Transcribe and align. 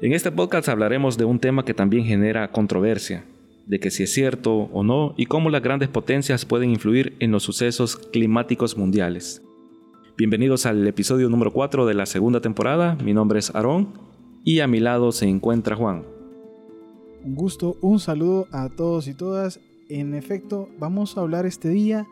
En 0.00 0.12
este 0.12 0.30
podcast 0.30 0.68
hablaremos 0.68 1.18
de 1.18 1.24
un 1.24 1.40
tema 1.40 1.64
que 1.64 1.74
también 1.74 2.04
genera 2.04 2.52
controversia, 2.52 3.24
de 3.66 3.80
que 3.80 3.90
si 3.90 4.04
es 4.04 4.12
cierto 4.12 4.54
o 4.54 4.84
no 4.84 5.12
y 5.16 5.26
cómo 5.26 5.50
las 5.50 5.60
grandes 5.60 5.88
potencias 5.88 6.44
pueden 6.44 6.70
influir 6.70 7.16
en 7.18 7.32
los 7.32 7.42
sucesos 7.42 7.96
climáticos 7.96 8.78
mundiales. 8.78 9.42
Bienvenidos 10.16 10.66
al 10.66 10.86
episodio 10.86 11.28
número 11.28 11.52
4 11.52 11.84
de 11.84 11.94
la 11.94 12.06
segunda 12.06 12.40
temporada. 12.40 12.96
Mi 13.02 13.12
nombre 13.12 13.40
es 13.40 13.52
Aarón 13.52 13.88
y 14.44 14.60
a 14.60 14.68
mi 14.68 14.78
lado 14.78 15.10
se 15.10 15.26
encuentra 15.26 15.74
Juan. 15.74 16.04
Un 17.24 17.34
gusto, 17.34 17.76
un 17.80 17.98
saludo 17.98 18.46
a 18.52 18.68
todos 18.68 19.08
y 19.08 19.14
todas. 19.14 19.58
En 19.88 20.14
efecto, 20.14 20.68
vamos 20.78 21.16
a 21.16 21.22
hablar 21.22 21.44
este 21.44 21.70
día 21.70 22.06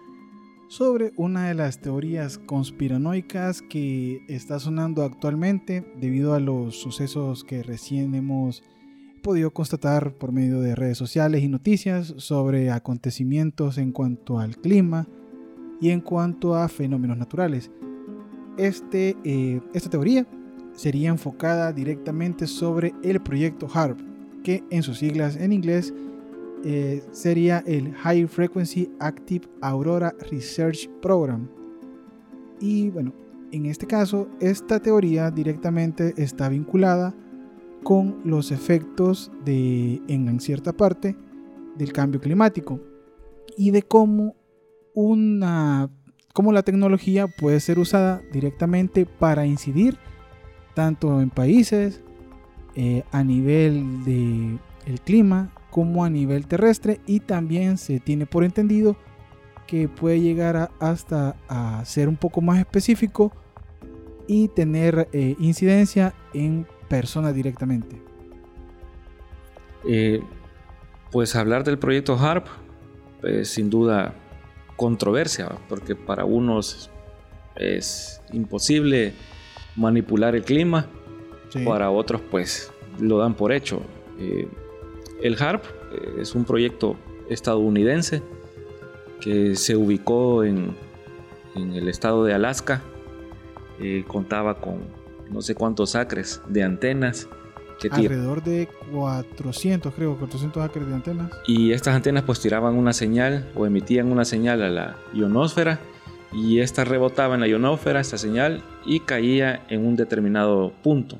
sobre 0.68 1.12
una 1.16 1.48
de 1.48 1.54
las 1.54 1.80
teorías 1.80 2.38
conspiranoicas 2.38 3.62
que 3.62 4.24
está 4.28 4.58
sonando 4.58 5.02
actualmente 5.02 5.86
debido 6.00 6.34
a 6.34 6.40
los 6.40 6.76
sucesos 6.76 7.44
que 7.44 7.62
recién 7.62 8.14
hemos 8.14 8.62
podido 9.22 9.52
constatar 9.52 10.14
por 10.14 10.32
medio 10.32 10.60
de 10.60 10.74
redes 10.74 10.98
sociales 10.98 11.42
y 11.42 11.48
noticias 11.48 12.14
sobre 12.18 12.70
acontecimientos 12.70 13.78
en 13.78 13.92
cuanto 13.92 14.38
al 14.38 14.56
clima 14.56 15.06
y 15.80 15.90
en 15.90 16.00
cuanto 16.00 16.54
a 16.54 16.68
fenómenos 16.68 17.18
naturales. 17.18 17.70
Este, 18.56 19.16
eh, 19.24 19.60
esta 19.74 19.90
teoría 19.90 20.26
sería 20.72 21.10
enfocada 21.10 21.72
directamente 21.72 22.46
sobre 22.46 22.94
el 23.02 23.20
proyecto 23.20 23.68
HARP, 23.72 24.00
que 24.42 24.62
en 24.70 24.82
sus 24.82 24.98
siglas 24.98 25.36
en 25.36 25.52
inglés 25.52 25.92
eh, 26.64 27.02
sería 27.10 27.62
el 27.66 27.92
High 27.94 28.26
Frequency 28.26 28.90
Active 28.98 29.46
Aurora 29.60 30.14
Research 30.30 30.88
Program. 31.00 31.48
Y 32.60 32.90
bueno, 32.90 33.12
en 33.52 33.66
este 33.66 33.86
caso, 33.86 34.28
esta 34.40 34.80
teoría 34.80 35.30
directamente 35.30 36.14
está 36.16 36.48
vinculada 36.48 37.14
con 37.82 38.20
los 38.24 38.50
efectos 38.50 39.30
de, 39.44 40.02
en 40.08 40.40
cierta 40.40 40.72
parte, 40.72 41.16
del 41.76 41.92
cambio 41.92 42.20
climático 42.20 42.80
y 43.56 43.70
de 43.70 43.82
cómo 43.82 44.34
una 44.94 45.90
cómo 46.32 46.52
la 46.52 46.62
tecnología 46.62 47.28
puede 47.28 47.60
ser 47.60 47.78
usada 47.78 48.22
directamente 48.32 49.06
para 49.06 49.46
incidir 49.46 49.98
tanto 50.74 51.20
en 51.20 51.30
países 51.30 52.02
eh, 52.74 53.04
a 53.10 53.24
nivel 53.24 54.04
del 54.04 54.58
el 54.86 55.00
clima 55.00 55.50
como 55.76 56.06
a 56.06 56.08
nivel 56.08 56.46
terrestre 56.46 57.02
y 57.04 57.20
también 57.20 57.76
se 57.76 58.00
tiene 58.00 58.24
por 58.24 58.44
entendido 58.44 58.96
que 59.66 59.88
puede 59.88 60.22
llegar 60.22 60.70
hasta 60.80 61.36
a 61.50 61.84
ser 61.84 62.08
un 62.08 62.16
poco 62.16 62.40
más 62.40 62.58
específico 62.58 63.30
y 64.26 64.48
tener 64.48 65.06
eh, 65.12 65.36
incidencia 65.38 66.14
en 66.32 66.66
personas 66.88 67.34
directamente. 67.34 68.00
Eh, 69.86 70.22
pues 71.12 71.36
hablar 71.36 71.62
del 71.62 71.78
proyecto 71.78 72.16
HARP 72.18 72.46
es 73.22 73.50
sin 73.50 73.68
duda 73.68 74.14
controversia, 74.76 75.58
porque 75.68 75.94
para 75.94 76.24
unos 76.24 76.90
es 77.54 78.22
imposible 78.32 79.12
manipular 79.76 80.34
el 80.36 80.42
clima, 80.42 80.86
para 81.66 81.90
otros 81.90 82.22
pues 82.30 82.72
lo 82.98 83.18
dan 83.18 83.34
por 83.34 83.52
hecho. 83.52 83.82
Eh, 84.18 84.48
el 85.22 85.40
HARP 85.40 85.64
eh, 85.92 86.20
es 86.20 86.34
un 86.34 86.44
proyecto 86.44 86.96
estadounidense 87.28 88.22
que 89.20 89.56
se 89.56 89.76
ubicó 89.76 90.44
en, 90.44 90.74
el 91.54 91.88
estado 91.88 92.24
de 92.24 92.34
Alaska. 92.34 92.82
Eh, 93.80 94.04
contaba 94.06 94.60
con 94.60 94.80
no 95.30 95.42
sé 95.42 95.54
cuántos 95.54 95.96
acres 95.96 96.42
de 96.48 96.62
antenas. 96.62 97.28
Que 97.80 97.88
Alrededor 97.88 98.42
de 98.42 98.68
400, 98.92 99.92
creo, 99.94 100.16
400 100.18 100.62
acres 100.62 100.86
de 100.86 100.94
antenas. 100.94 101.30
Y 101.46 101.72
estas 101.72 101.94
antenas 101.94 102.24
pues 102.24 102.40
tiraban 102.40 102.74
una 102.74 102.92
señal 102.92 103.50
o 103.54 103.66
emitían 103.66 104.10
una 104.10 104.24
señal 104.24 104.62
a 104.62 104.70
la 104.70 104.96
ionosfera 105.12 105.78
y 106.32 106.60
esta 106.60 106.84
rebotaba 106.84 107.34
en 107.34 107.40
la 107.40 107.48
ionosfera, 107.48 108.00
esta 108.00 108.18
señal, 108.18 108.62
y 108.84 109.00
caía 109.00 109.64
en 109.68 109.86
un 109.86 109.96
determinado 109.96 110.72
punto 110.82 111.18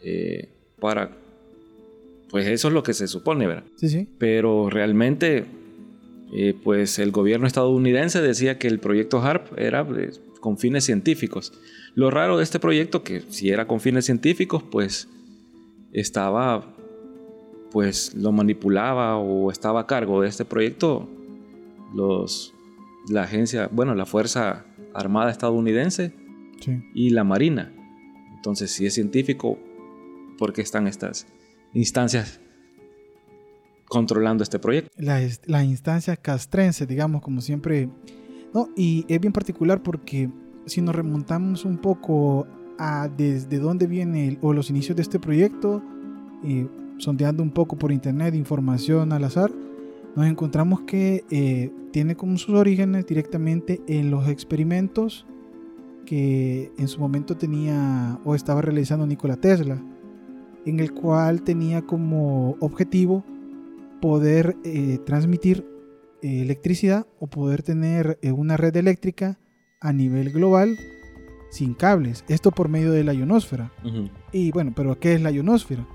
eh, 0.00 0.48
para 0.80 1.10
pues 2.32 2.46
eso 2.48 2.68
es 2.68 2.74
lo 2.74 2.82
que 2.82 2.94
se 2.94 3.08
supone, 3.08 3.46
¿verdad? 3.46 3.64
Sí, 3.76 3.90
sí. 3.90 4.08
Pero 4.18 4.70
realmente, 4.70 5.44
eh, 6.32 6.54
pues 6.64 6.98
el 6.98 7.10
gobierno 7.10 7.46
estadounidense 7.46 8.22
decía 8.22 8.58
que 8.58 8.68
el 8.68 8.78
proyecto 8.78 9.20
HARP 9.20 9.58
era 9.58 9.86
pues, 9.86 10.18
con 10.40 10.56
fines 10.56 10.84
científicos. 10.84 11.52
Lo 11.94 12.10
raro 12.10 12.38
de 12.38 12.44
este 12.44 12.58
proyecto, 12.58 13.04
que 13.04 13.20
si 13.28 13.50
era 13.50 13.66
con 13.66 13.80
fines 13.80 14.06
científicos, 14.06 14.62
pues 14.62 15.10
estaba, 15.92 16.74
pues 17.70 18.14
lo 18.14 18.32
manipulaba 18.32 19.18
o 19.18 19.50
estaba 19.50 19.80
a 19.80 19.86
cargo 19.86 20.22
de 20.22 20.28
este 20.28 20.46
proyecto 20.46 21.06
los, 21.94 22.54
la 23.10 23.24
agencia, 23.24 23.68
bueno, 23.70 23.94
la 23.94 24.06
Fuerza 24.06 24.64
Armada 24.94 25.30
estadounidense 25.30 26.14
y 26.94 27.10
la 27.10 27.24
Marina. 27.24 27.74
Entonces, 28.34 28.70
si 28.70 28.86
es 28.86 28.94
científico, 28.94 29.58
¿por 30.38 30.54
qué 30.54 30.62
están 30.62 30.86
estas 30.86 31.26
instancias 31.74 32.40
controlando 33.88 34.42
este 34.42 34.58
proyecto. 34.58 34.90
La, 34.96 35.64
instancia 35.64 36.16
castrense, 36.16 36.86
digamos, 36.86 37.20
como 37.20 37.40
siempre. 37.40 37.90
Y 38.76 39.04
es 39.08 39.20
bien 39.20 39.32
particular 39.32 39.82
porque 39.82 40.30
si 40.66 40.80
nos 40.80 40.94
remontamos 40.94 41.64
un 41.64 41.78
poco 41.78 42.46
a 42.78 43.08
desde 43.08 43.58
dónde 43.58 43.86
viene 43.86 44.38
o 44.40 44.52
los 44.52 44.70
inicios 44.70 44.96
de 44.96 45.02
este 45.02 45.18
proyecto, 45.18 45.82
eh, 46.44 46.66
sondeando 46.96 47.42
un 47.42 47.50
poco 47.50 47.76
por 47.76 47.92
internet 47.92 48.34
información 48.34 49.12
al 49.12 49.24
azar, 49.24 49.52
nos 50.16 50.26
encontramos 50.26 50.80
que 50.82 51.24
eh, 51.30 51.70
tiene 51.90 52.16
como 52.16 52.38
sus 52.38 52.54
orígenes 52.54 53.06
directamente 53.06 53.82
en 53.86 54.10
los 54.10 54.26
experimentos 54.28 55.26
que 56.06 56.72
en 56.78 56.88
su 56.88 56.98
momento 56.98 57.36
tenía 57.36 58.18
o 58.24 58.34
estaba 58.34 58.62
realizando 58.62 59.06
Nikola 59.06 59.36
Tesla 59.36 59.82
en 60.66 60.80
el 60.80 60.92
cual 60.92 61.42
tenía 61.42 61.82
como 61.82 62.56
objetivo 62.60 63.24
poder 64.00 64.56
eh, 64.64 64.98
transmitir 65.04 65.66
eh, 66.22 66.42
electricidad 66.42 67.06
o 67.20 67.28
poder 67.28 67.62
tener 67.62 68.18
eh, 68.22 68.32
una 68.32 68.56
red 68.56 68.76
eléctrica 68.76 69.38
a 69.80 69.92
nivel 69.92 70.32
global 70.32 70.76
sin 71.50 71.74
cables. 71.74 72.24
Esto 72.28 72.50
por 72.50 72.68
medio 72.68 72.92
de 72.92 73.04
la 73.04 73.12
ionosfera. 73.12 73.72
Y 74.32 74.52
bueno, 74.52 74.72
pero 74.74 74.98
¿qué 74.98 75.14
es 75.14 75.20
la 75.20 75.30
ionosfera? 75.30 75.86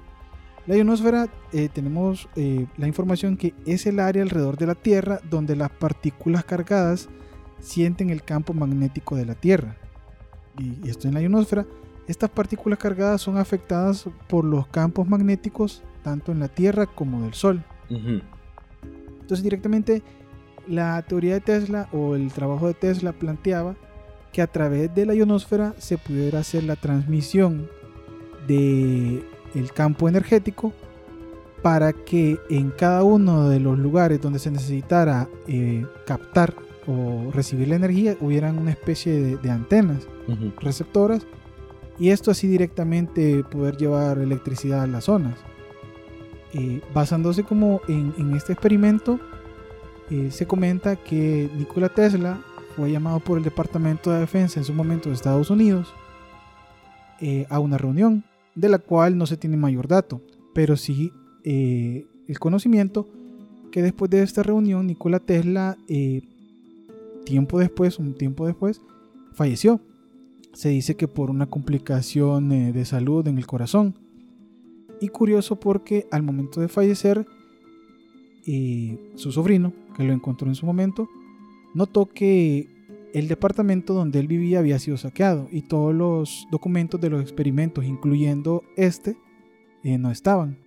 La 0.67 0.75
ionosfera 0.75 1.27
tenemos 1.73 2.27
la 2.35 2.87
información 2.87 3.37
que 3.37 3.53
es 3.65 3.87
el 3.87 3.99
área 4.01 4.21
alrededor 4.21 4.57
de 4.57 4.67
la 4.67 4.75
Tierra 4.75 5.19
donde 5.29 5.55
las 5.55 5.71
partículas 5.71 6.43
cargadas 6.43 7.07
sienten 7.59 8.09
el 8.09 8.21
campo 8.21 8.53
magnético 8.53 9.15
de 9.15 9.25
la 9.25 9.33
Tierra. 9.33 9.77
Y 10.59 10.89
esto 10.89 11.07
en 11.07 11.13
la 11.13 11.21
ionosfera 11.21 11.65
estas 12.07 12.29
partículas 12.29 12.79
cargadas 12.79 13.21
son 13.21 13.37
afectadas 13.37 14.05
por 14.27 14.45
los 14.45 14.67
campos 14.67 15.07
magnéticos 15.07 15.83
tanto 16.03 16.31
en 16.31 16.39
la 16.39 16.47
Tierra 16.47 16.85
como 16.85 17.23
del 17.23 17.33
Sol. 17.33 17.63
Entonces 17.89 19.43
directamente 19.43 20.01
la 20.67 21.01
teoría 21.01 21.35
de 21.35 21.41
Tesla 21.41 21.89
o 21.91 22.15
el 22.15 22.31
trabajo 22.31 22.67
de 22.67 22.73
Tesla 22.73 23.11
planteaba 23.13 23.75
que 24.31 24.41
a 24.41 24.47
través 24.47 24.93
de 24.93 25.05
la 25.05 25.15
ionosfera 25.15 25.73
se 25.77 25.97
pudiera 25.97 26.39
hacer 26.39 26.63
la 26.63 26.75
transmisión 26.75 27.69
del 28.47 29.25
el 29.53 29.71
campo 29.73 30.07
energético 30.07 30.73
para 31.61 31.91
que 31.91 32.39
en 32.49 32.69
cada 32.71 33.03
uno 33.03 33.49
de 33.49 33.59
los 33.59 33.77
lugares 33.79 34.21
donde 34.21 34.39
se 34.39 34.51
necesitara 34.51 35.27
eh, 35.47 35.85
captar 36.05 36.53
o 36.85 37.31
recibir 37.33 37.67
la 37.67 37.75
energía 37.75 38.15
hubieran 38.21 38.57
una 38.57 38.71
especie 38.71 39.37
de, 39.37 39.51
antenas 39.51 40.07
receptoras 40.61 41.25
y 41.99 42.09
esto 42.09 42.31
así 42.31 42.47
directamente 42.47 43.43
poder 43.43 43.77
llevar 43.77 44.19
electricidad 44.19 44.83
a 44.83 44.87
las 44.87 45.05
zonas. 45.05 45.39
Eh, 46.53 46.81
basándose 46.93 47.43
como 47.43 47.81
en, 47.87 48.33
este 48.35 48.53
experimento, 48.53 49.19
eh, 50.09 50.29
se 50.31 50.45
comenta 50.45 50.95
que 50.95 51.49
Nikola 51.57 51.89
Tesla 51.89 52.41
fue 52.75 52.91
llamado 52.91 53.19
por 53.19 53.37
el 53.37 53.43
Departamento 53.43 54.11
de 54.11 54.19
Defensa 54.19 54.59
en 54.59 54.63
su 54.63 54.73
momento 54.73 55.09
de 55.09 55.15
Estados 55.15 55.49
Unidos 55.49 55.93
eh, 57.19 57.45
a 57.49 57.59
una 57.59 57.77
reunión 57.77 58.23
de 58.55 58.69
la 58.69 58.79
cual 58.79 59.17
no 59.17 59.25
se 59.25 59.37
tiene 59.37 59.57
mayor 59.57 59.87
dato, 59.87 60.21
pero 60.53 60.77
sí 60.77 61.11
el 61.43 62.39
conocimiento 62.39 63.07
que 63.71 63.81
después 63.81 64.11
de 64.11 64.21
esta 64.21 64.43
reunión 64.43 64.85
Nikola 64.85 65.19
Tesla, 65.19 65.77
tiempo 67.23 67.59
después, 67.59 67.99
un 67.99 68.15
tiempo 68.15 68.45
después, 68.45 68.81
falleció 69.33 69.79
se 70.53 70.69
dice 70.69 70.95
que 70.95 71.07
por 71.07 71.29
una 71.29 71.47
complicación 71.47 72.51
eh, 72.51 72.71
de 72.71 72.85
salud 72.85 73.27
en 73.27 73.37
el 73.37 73.45
corazón. 73.45 73.95
Y 74.99 75.09
curioso 75.09 75.59
porque 75.59 76.07
al 76.11 76.23
momento 76.23 76.59
de 76.61 76.67
fallecer, 76.67 77.25
eh, 78.47 78.97
su 79.15 79.31
sobrino, 79.31 79.73
que 79.95 80.03
lo 80.03 80.13
encontró 80.13 80.47
en 80.47 80.55
su 80.55 80.65
momento, 80.65 81.07
notó 81.73 82.07
que 82.07 82.67
el 83.13 83.27
departamento 83.27 83.93
donde 83.93 84.19
él 84.19 84.27
vivía 84.27 84.59
había 84.59 84.79
sido 84.79 84.97
saqueado 84.97 85.47
y 85.51 85.63
todos 85.63 85.93
los 85.93 86.47
documentos 86.51 86.99
de 86.99 87.09
los 87.09 87.21
experimentos, 87.21 87.85
incluyendo 87.85 88.63
este, 88.75 89.17
eh, 89.83 89.97
no 89.97 90.11
estaban. 90.11 90.57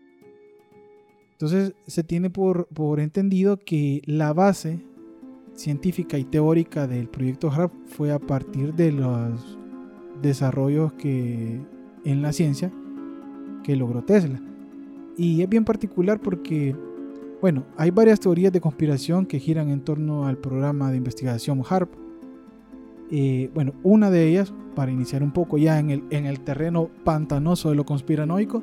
Entonces 1.33 1.75
se 1.87 2.05
tiene 2.05 2.29
por, 2.31 2.67
por 2.67 3.01
entendido 3.01 3.59
que 3.59 4.03
la 4.05 4.33
base 4.33 4.81
científica 5.55 6.19
y 6.19 6.25
teórica 6.25 6.87
del 6.87 7.09
proyecto 7.09 7.51
HARP 7.51 7.73
fue 7.87 8.13
a 8.13 8.19
partir 8.19 8.75
de 8.75 8.93
los 8.93 9.60
desarrollos 10.23 10.93
que 10.95 11.61
en 12.05 12.23
la 12.23 12.33
ciencia 12.33 12.73
que 13.63 13.77
logró 13.77 14.03
Tesla. 14.03 14.41
Y 15.17 15.43
es 15.43 15.49
bien 15.49 15.65
particular 15.65 16.21
porque, 16.21 16.75
bueno, 17.41 17.65
hay 17.77 17.91
varias 17.91 18.21
teorías 18.21 18.53
de 18.53 18.61
conspiración 18.61 19.27
que 19.27 19.39
giran 19.39 19.71
en 19.71 19.83
torno 19.83 20.27
al 20.27 20.39
programa 20.39 20.91
de 20.91 20.97
investigación 20.97 21.63
HARP. 21.69 21.93
Eh, 23.11 23.51
bueno, 23.55 23.75
una 23.83 24.11
de 24.11 24.29
ellas, 24.29 24.55
para 24.75 24.93
iniciar 24.93 25.23
un 25.23 25.33
poco 25.33 25.59
ya 25.59 25.79
en 25.79 25.91
el, 25.91 26.05
en 26.11 26.27
el 26.27 26.41
terreno 26.41 26.91
pantanoso 27.05 27.71
de 27.71 27.75
lo 27.75 27.85
conspiranoico, 27.85 28.63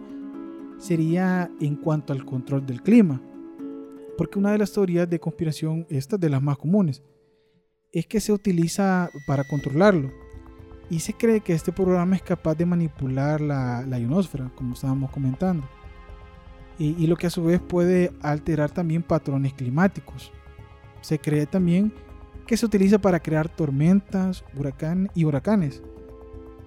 sería 0.77 1.51
en 1.59 1.75
cuanto 1.75 2.13
al 2.13 2.25
control 2.25 2.65
del 2.65 2.81
clima. 2.81 3.21
Porque 4.18 4.39
una 4.39 4.51
de 4.51 4.57
las 4.57 4.71
teorías 4.71 5.09
de 5.09 5.19
conspiración, 5.19 5.86
esta 5.89 6.18
de 6.18 6.30
las 6.30 6.42
más 6.42 6.57
comunes, 6.57 7.04
es 7.92 8.07
que 8.07 8.19
se 8.19 8.33
utiliza 8.33 9.09
para 9.27 9.44
controlarlo. 9.44 10.12
Y 10.89 11.00
se 11.00 11.13
cree 11.13 11.42
que 11.42 11.54
este 11.54 11.72
programa 11.72 12.16
es 12.16 12.22
capaz 12.22 12.56
de 12.56 12.66
manipular 12.66 13.42
la, 13.42 13.84
la 13.86 14.00
ionosfera, 14.00 14.50
como 14.56 14.74
estábamos 14.74 15.12
comentando. 15.12 15.68
Y, 16.80 16.95
y, 17.01 17.07
lo 17.07 17.16
que 17.16 17.28
a 17.28 17.31
su 17.31 17.44
vez 17.44 17.60
puede 17.60 18.12
alterar 18.22 18.72
también 18.72 19.04
patrones 19.04 19.54
climáticos. 19.54 20.31
Se 21.01 21.19
cree 21.19 21.45
también 21.45 21.92
que 22.45 22.56
se 22.56 22.66
utiliza 22.66 23.00
para 23.00 23.19
crear 23.19 23.50
tormentas 23.50 24.45
huracán 24.56 25.10
y 25.13 25.25
huracanes. 25.25 25.84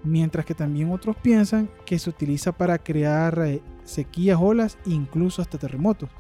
Mientras 0.03 0.45
que 0.45 0.55
también 0.55 0.91
otros 0.91 1.17
piensan 1.17 1.71
que 1.87 1.99
se 1.99 2.11
utiliza 2.11 2.53
para 2.53 2.79
crear 2.79 3.39
eh, 3.45 3.63
sequías, 3.85 4.39
olas 4.41 4.79
e 4.87 4.91
incluso 4.91 5.43
hasta 5.43 5.59
terremotos. 5.59 6.11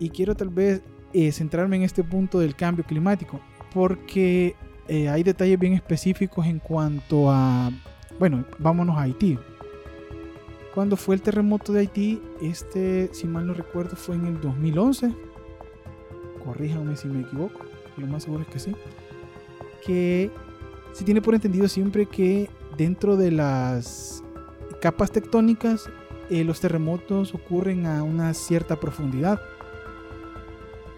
Y 0.00 0.10
quiero 0.10 0.34
tal 0.34 0.48
vez 0.48 0.82
eh, 1.12 1.30
centrarme 1.32 1.76
en 1.76 1.82
este 1.82 2.02
punto 2.02 2.40
del 2.40 2.56
cambio 2.56 2.84
climático, 2.84 3.40
porque 3.72 4.56
eh, 4.88 5.08
hay 5.08 5.22
detalles 5.22 5.58
bien 5.58 5.72
específicos 5.72 6.46
en 6.46 6.58
cuanto 6.58 7.30
a, 7.30 7.70
bueno, 8.18 8.44
vámonos 8.58 8.96
a 8.96 9.02
Haití. 9.02 9.38
Cuando 10.74 10.96
fue 10.96 11.14
el 11.14 11.22
terremoto 11.22 11.72
de 11.72 11.80
Haití, 11.80 12.20
este, 12.42 13.08
si 13.12 13.26
mal 13.26 13.46
no 13.46 13.54
recuerdo, 13.54 13.96
fue 13.96 14.16
en 14.16 14.26
el 14.26 14.40
2011. 14.40 15.14
Corríjanme 16.44 16.96
si 16.96 17.08
me 17.08 17.22
equivoco, 17.22 17.60
lo 17.96 18.06
más 18.06 18.24
seguro 18.24 18.42
es 18.42 18.48
que 18.48 18.58
sí. 18.58 18.74
Que 19.86 20.30
se 20.92 21.04
tiene 21.04 21.22
por 21.22 21.34
entendido 21.34 21.68
siempre 21.68 22.06
que 22.06 22.50
dentro 22.76 23.16
de 23.16 23.30
las 23.30 24.22
capas 24.80 25.10
tectónicas 25.10 25.88
eh, 26.30 26.44
los 26.44 26.60
terremotos 26.60 27.34
ocurren 27.34 27.86
a 27.86 28.02
una 28.02 28.34
cierta 28.34 28.76
profundidad 28.80 29.40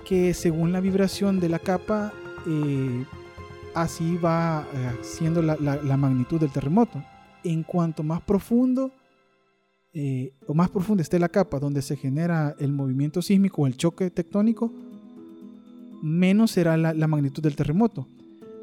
que 0.04 0.34
según 0.34 0.72
la 0.72 0.80
vibración 0.80 1.40
de 1.40 1.48
la 1.48 1.58
capa 1.58 2.12
eh, 2.46 3.04
así 3.76 4.16
va 4.16 4.66
eh, 4.72 4.96
siendo 5.02 5.42
la, 5.42 5.96
magnitud 5.96 6.40
del 6.40 6.50
terremoto. 6.50 7.04
En 7.44 7.62
cuanto 7.62 8.02
más 8.02 8.22
profundo 8.22 8.90
eh, 9.92 10.32
o 10.46 10.54
más 10.54 10.70
profunda 10.70 11.02
esté 11.02 11.18
la 11.18 11.28
capa 11.28 11.60
donde 11.60 11.82
se 11.82 11.96
genera 11.96 12.56
el 12.58 12.72
movimiento 12.72 13.22
sísmico 13.22 13.62
o 13.62 13.66
el 13.66 13.76
choque 13.76 14.10
tectónico, 14.10 14.72
menos 16.02 16.52
será 16.52 16.76
la, 16.78 17.06
magnitud 17.06 17.42
del 17.42 17.54
terremoto. 17.54 18.08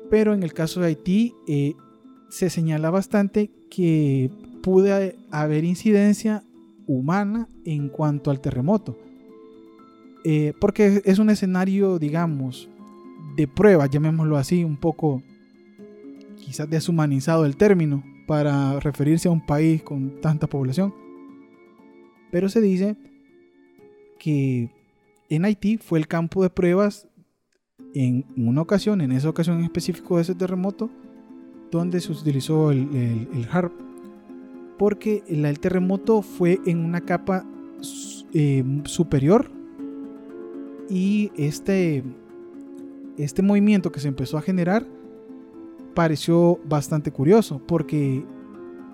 Pero 0.09 0.33
en 0.33 0.41
el 0.41 0.53
caso 0.53 0.81
de 0.81 0.87
Haití 0.87 1.33
eh, 1.47 1.75
se 2.29 2.49
señala 2.49 2.89
bastante 2.89 3.51
que 3.69 4.31
puede 4.63 5.15
haber 5.29 5.63
incidencia 5.63 6.43
humana 6.87 7.47
en 7.65 7.87
cuanto 7.89 8.31
al 8.31 8.41
terremoto. 8.41 8.97
Porque 10.61 11.01
es 11.03 11.19
un 11.19 11.29
escenario, 11.29 11.99
digamos, 11.99 12.69
de 13.35 13.47
prueba, 13.47 13.85
llamémoslo 13.87 14.37
así, 14.37 14.63
un 14.63 14.77
poco 14.77 15.21
quizás 16.37 16.69
deshumanizado 16.69 17.45
el 17.45 17.55
término 17.55 18.03
para 18.27 18.79
referirse 18.79 19.27
a 19.27 19.31
un 19.31 19.45
país 19.45 19.81
con 19.81 20.21
tanta 20.21 20.47
población. 20.47 20.93
Pero 22.31 22.49
se 22.49 22.61
dice 22.61 22.95
que 24.19 24.71
en 25.29 25.45
Haití 25.45 25.77
fue 25.77 25.99
el 25.99 26.07
campo 26.07 26.43
de 26.43 26.49
pruebas 26.49 27.07
en 27.93 28.25
una 28.35 28.61
ocasión, 28.61 29.01
en 29.01 29.11
esa 29.11 29.29
ocasión 29.29 29.59
en 29.59 29.65
específico 29.65 30.15
de 30.15 30.23
ese 30.23 30.35
terremoto, 30.35 30.89
donde 31.71 32.01
se 32.01 32.11
utilizó 32.11 32.71
el, 32.71 32.89
el, 33.33 33.47
HARP. 33.51 33.73
Porque 34.77 35.23
el, 35.27 35.59
terremoto 35.59 36.21
fue 36.21 36.59
en 36.65 36.79
una 36.79 37.01
capa 37.01 37.45
eh, 38.33 38.63
superior 38.85 39.51
y 40.89 41.31
este 41.37 42.03
este 43.17 43.41
movimiento 43.41 43.91
que 43.91 43.99
se 43.99 44.07
empezó 44.07 44.37
a 44.37 44.41
generar 44.41 44.85
pareció 45.93 46.59
bastante 46.65 47.11
curioso 47.11 47.61
porque 47.67 48.25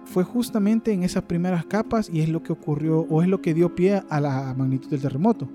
fue 0.06 0.24
justamente 0.24 0.92
en 0.92 1.04
esas 1.04 1.24
primeras 1.24 1.66
capas 1.66 2.10
y 2.12 2.21
es 2.21 2.30
lo 2.30 2.44
que 2.44 2.51
ocurrió 2.51 3.01
o 3.10 3.21
es 3.21 3.27
lo 3.27 3.42
que 3.42 3.54
dio 3.54 3.75
pie 3.75 4.01
a 4.10 4.19
la 4.19 4.54
magnitud 4.57 4.89
del 4.89 5.01
terremoto. 5.01 5.48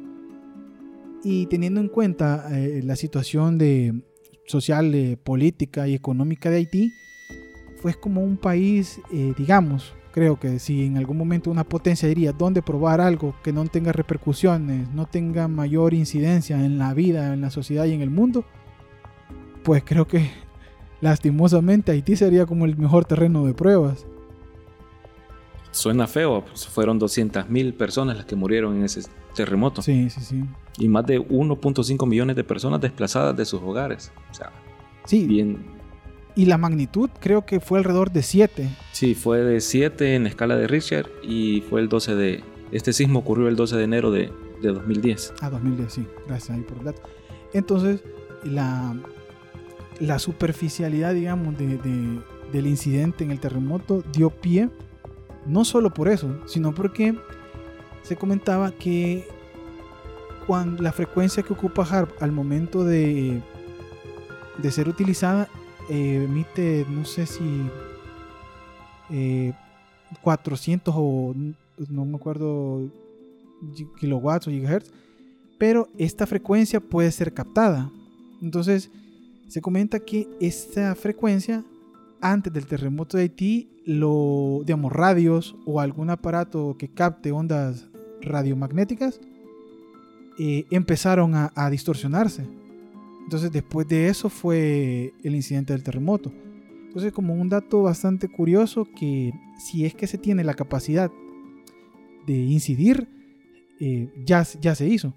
Y 1.23 1.47
teniendo 1.47 1.81
en 1.81 1.89
cuenta 1.89 2.49
eh, 2.53 2.83
la 2.85 2.97
situación 2.97 3.59
de 3.59 4.05
social, 4.47 5.19
política 5.25 5.89
y 5.89 5.95
económica 5.95 6.51
de 6.51 6.57
Haití, 6.59 6.93
fue 7.81 7.95
como 7.95 8.23
un 8.23 8.37
país, 8.37 9.01
eh, 9.13 9.35
digamos, 9.37 9.95
creo 10.15 10.39
que 10.39 10.61
si 10.61 10.85
en 10.85 10.97
algún 10.97 11.19
momento 11.19 11.51
una 11.51 11.65
potencia 11.65 12.09
diría 12.09 12.33
dónde 12.33 12.63
probar 12.63 13.01
algo 13.01 13.35
que 13.43 13.53
no 13.53 13.67
tenga 13.67 13.91
repercusiones, 13.91 14.89
no 14.91 15.07
tenga 15.07 15.49
mayor 15.49 15.93
incidencia 15.93 16.65
en 16.65 16.79
la 16.79 16.95
vida, 16.95 17.35
en 17.35 17.41
la 17.41 17.51
sociedad 17.51 17.85
y 17.87 17.95
en 17.95 18.01
el 18.01 18.11
mundo, 18.11 18.45
pues 19.65 19.83
creo 19.85 20.07
que 20.07 20.31
lastimosamente 21.01 21.91
Haití 21.91 22.15
sería 22.15 22.47
como 22.47 22.65
el 22.65 22.77
mejor 22.77 23.05
terreno 23.07 23.45
de 23.45 23.55
pruebas. 23.55 24.07
Suena 25.73 26.07
feo, 26.07 26.45
pues 26.45 26.69
fueron 26.69 27.01
200.000 27.01 27.77
personas 27.77 28.17
las 28.17 28.27
que 28.27 28.37
murieron 28.37 28.77
en 28.77 28.85
ese 28.85 29.01
terremoto. 29.35 29.83
Sí, 29.83 30.11
sí, 30.11 30.21
sí. 30.21 30.45
Y 30.79 30.87
más 30.87 31.05
de 31.07 31.21
1.5 31.21 32.07
millones 32.07 32.37
de 32.37 32.45
personas 32.45 32.81
desplazadas 32.81 33.37
de 33.37 33.45
sus 33.45 33.61
hogares. 33.61 34.13
O 34.31 34.35
sea, 34.35 34.53
sí. 35.07 35.27
Bien, 35.27 35.74
y 36.35 36.47
la 36.47 36.59
magnitud 36.59 37.11
creo 37.21 37.47
que 37.47 37.61
fue 37.61 37.79
alrededor 37.79 38.11
de 38.11 38.23
7. 38.23 38.69
Sí, 38.93 39.15
fue 39.15 39.41
de 39.41 39.61
7 39.61 40.17
en 40.17 40.27
escala 40.27 40.57
de 40.57 40.67
Richter 40.67 41.11
y 41.23 41.63
fue 41.69 41.81
el 41.81 41.89
12 41.89 42.15
de... 42.15 42.45
Este 42.73 42.93
sismo 42.93 43.21
ocurrió 43.21 43.49
el 43.49 43.57
12 43.57 43.77
de 43.77 43.85
enero 43.85 44.11
de, 44.11 44.33
de 44.61 44.73
2010. 44.73 45.35
Ah, 45.41 45.51
2010, 45.51 45.93
sí. 45.93 46.07
Gracias 46.27 46.57
ahí 46.57 46.63
por 46.63 46.79
el 46.79 46.85
dato. 46.85 47.03
Entonces, 47.53 48.03
la, 48.43 48.97
la 50.01 50.19
superficialidad, 50.19 51.15
digamos, 51.15 51.57
de, 51.57 51.79
de, 51.79 52.21
del 52.53 52.67
incidente 52.67 53.23
en 53.23 53.31
el 53.31 53.39
terremoto 53.39 54.03
dio 54.13 54.31
pie, 54.31 54.71
no 55.47 55.65
solo 55.65 55.95
por 55.95 56.09
eso, 56.09 56.41
sino 56.47 56.75
porque 56.75 57.15
se 58.03 58.17
comentaba 58.17 58.73
que 58.73 59.27
cuando 60.47 60.83
la 60.83 60.93
frecuencia 60.93 61.43
que 61.43 61.53
ocupa 61.53 61.87
HARP 61.89 62.23
al 62.23 62.33
momento 62.33 62.85
de, 62.85 63.41
de 64.59 64.71
ser 64.71 64.89
utilizada 64.89 65.49
eh, 65.89 66.25
emite, 66.25 66.87
no 66.89 67.05
sé 67.05 67.27
si 67.27 67.69
400 70.23 70.95
eh, 70.95 70.99
o 70.99 71.35
no 71.91 72.05
me 72.05 72.17
acuerdo 72.17 72.89
kilowatts 73.99 74.49
o 74.49 74.51
gigahertz, 74.51 74.91
pero 75.59 75.89
esta 75.99 76.27
frecuencia 76.27 76.81
puede 76.81 77.11
ser 77.11 77.33
captada. 77.33 77.91
Entonces, 78.43 78.91
se 79.49 79.61
comenta 79.61 80.01
que 80.01 80.29
esta 80.41 80.95
frecuencia, 80.95 81.65
antes 82.21 82.53
del 82.53 82.67
terremoto 82.67 83.17
de 83.17 83.25
Haití, 83.25 83.69
lo, 83.85 84.61
digamos, 84.65 84.93
radios 84.93 85.57
o 85.67 85.81
algún 85.81 86.11
aparato 86.11 86.77
que 86.79 86.89
capte 86.89 87.33
ondas 87.33 87.87
radiomagnéticas, 88.23 89.21
eh, 90.39 90.65
empezaron 90.71 91.35
a 91.35 91.71
distorsionarse. 91.71 92.64
Entonces 93.25 93.51
después 93.51 93.89
de 93.89 94.09
eso 94.09 94.29
fue 94.29 95.13
el 95.23 95.35
incidente 95.35 95.73
del 95.73 95.83
terremoto. 95.83 96.33
Entonces 96.87 97.13
como 97.13 97.35
un 97.35 97.49
dato 97.49 97.83
bastante 97.83 98.29
curioso 98.29 98.87
que 98.97 99.33
si 99.59 99.85
es 99.85 99.95
que 99.95 100.07
se 100.07 100.19
tiene 100.19 100.45
la 100.45 100.55
capacidad 100.55 101.11
de 102.27 102.35
incidir, 102.35 103.09
eh, 103.81 104.13
ya, 104.25 104.47
ya 104.61 104.75
se 104.75 104.87
hizo. 104.87 105.13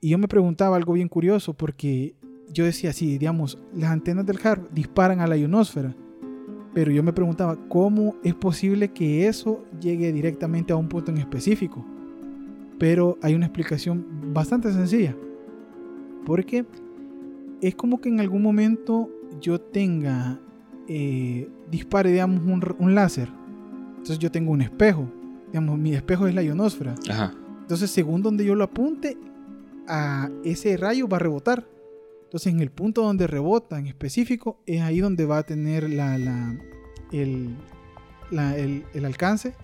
Y 0.00 0.10
yo 0.10 0.18
me 0.18 0.28
preguntaba 0.28 0.76
algo 0.76 0.94
bien 0.94 1.08
curioso 1.08 1.54
porque 1.54 2.14
yo 2.52 2.64
decía, 2.64 2.92
si 2.92 3.18
digamos, 3.18 3.58
las 3.74 3.90
antenas 3.90 4.26
del 4.26 4.38
HARP 4.42 4.72
disparan 4.72 5.20
a 5.20 5.26
la 5.26 5.36
ionosfera, 5.36 5.94
pero 6.74 6.90
yo 6.90 7.02
me 7.02 7.12
preguntaba, 7.12 7.56
¿cómo 7.68 8.16
es 8.24 8.34
posible 8.34 8.88
que 8.88 9.28
eso 9.28 9.64
llegue 9.80 10.12
directamente 10.12 10.72
a 10.72 10.76
un 10.76 10.88
punto 10.88 11.10
en 11.10 11.18
específico? 11.18 11.84
Pero 12.78 13.18
hay 13.22 13.34
una 13.34 13.46
explicación 13.46 14.32
bastante 14.32 14.72
sencilla. 14.72 15.14
Porque 16.24 16.64
es 17.62 17.74
como 17.74 18.00
que 18.00 18.08
en 18.10 18.20
algún 18.20 18.42
momento 18.42 19.08
yo 19.40 19.58
tenga, 19.60 20.38
eh, 20.88 21.48
dispare, 21.70 22.10
digamos, 22.12 22.42
un, 22.78 22.94
láser. 22.94 23.28
Entonces 23.92 24.18
yo 24.18 24.30
tengo 24.30 24.50
un 24.52 24.60
espejo. 24.62 25.08
digamos, 25.46 25.78
mi 25.78 25.94
espejo 25.94 26.26
es 26.26 26.34
la 26.34 26.42
ionosfera. 26.42 26.94
Ajá. 27.10 27.34
Entonces, 27.60 27.90
según 27.90 28.22
donde 28.22 28.44
yo 28.44 28.54
lo 28.54 28.64
apunte, 28.64 29.16
a 29.88 30.28
ese 30.44 30.76
rayo 30.76 31.08
va 31.08 31.16
a 31.18 31.20
rebotar. 31.20 31.66
Entonces, 32.24 32.52
en 32.52 32.60
el 32.60 32.70
punto 32.70 33.02
donde 33.02 33.26
rebota 33.26 33.78
en 33.78 33.86
específico, 33.86 34.58
es 34.66 34.80
ahí 34.82 35.00
donde 35.00 35.24
va 35.26 35.38
a 35.38 35.42
tener 35.42 35.88
la, 35.90 36.16
la, 36.18 36.56
el, 37.12 37.54
la- 38.30 38.56
el- 38.56 38.84
el 38.94 39.04
alcance 39.04 39.54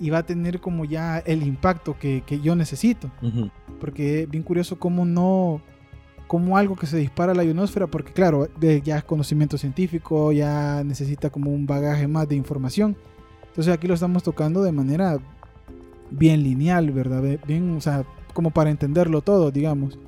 y 0.00 0.10
va 0.10 0.18
a 0.18 0.26
tener 0.26 0.60
como 0.60 0.84
ya 0.84 1.18
el 1.20 1.42
impacto 1.44 1.96
que, 1.98 2.22
que 2.26 2.40
yo 2.40 2.54
necesito. 2.56 3.10
Ujú. 3.22 3.50
Porque 3.80 4.22
es 4.24 4.30
bien 4.30 4.42
curioso 4.42 4.78
cómo 4.78 5.04
no, 5.04 5.62
como 6.28 6.56
algo 6.56 6.76
que 6.76 6.86
se 6.86 6.98
dispara 6.98 7.32
a 7.32 7.34
la 7.34 7.42
ionosfera, 7.42 7.88
porque 7.88 8.12
claro, 8.12 8.48
ya 8.60 8.98
es 8.98 9.04
conocimiento 9.04 9.58
científico, 9.58 10.30
ya 10.30 10.84
necesita 10.84 11.30
como 11.30 11.50
un 11.50 11.66
bagaje 11.66 12.06
más 12.06 12.28
de 12.28 12.36
información. 12.36 12.96
Entonces 13.48 13.74
aquí 13.74 13.88
lo 13.88 13.94
estamos 13.94 14.22
tocando 14.22 14.62
de 14.62 14.70
manera 14.70 15.18
bien 16.10 16.42
lineal, 16.42 16.92
¿verdad? 16.92 17.22
Bien, 17.46 17.76
o 17.76 17.80
sea, 17.80 18.04
como 18.34 18.50
para 18.50 18.70
entenderlo 18.70 19.22
todo, 19.22 19.50
digamos. 19.50 19.98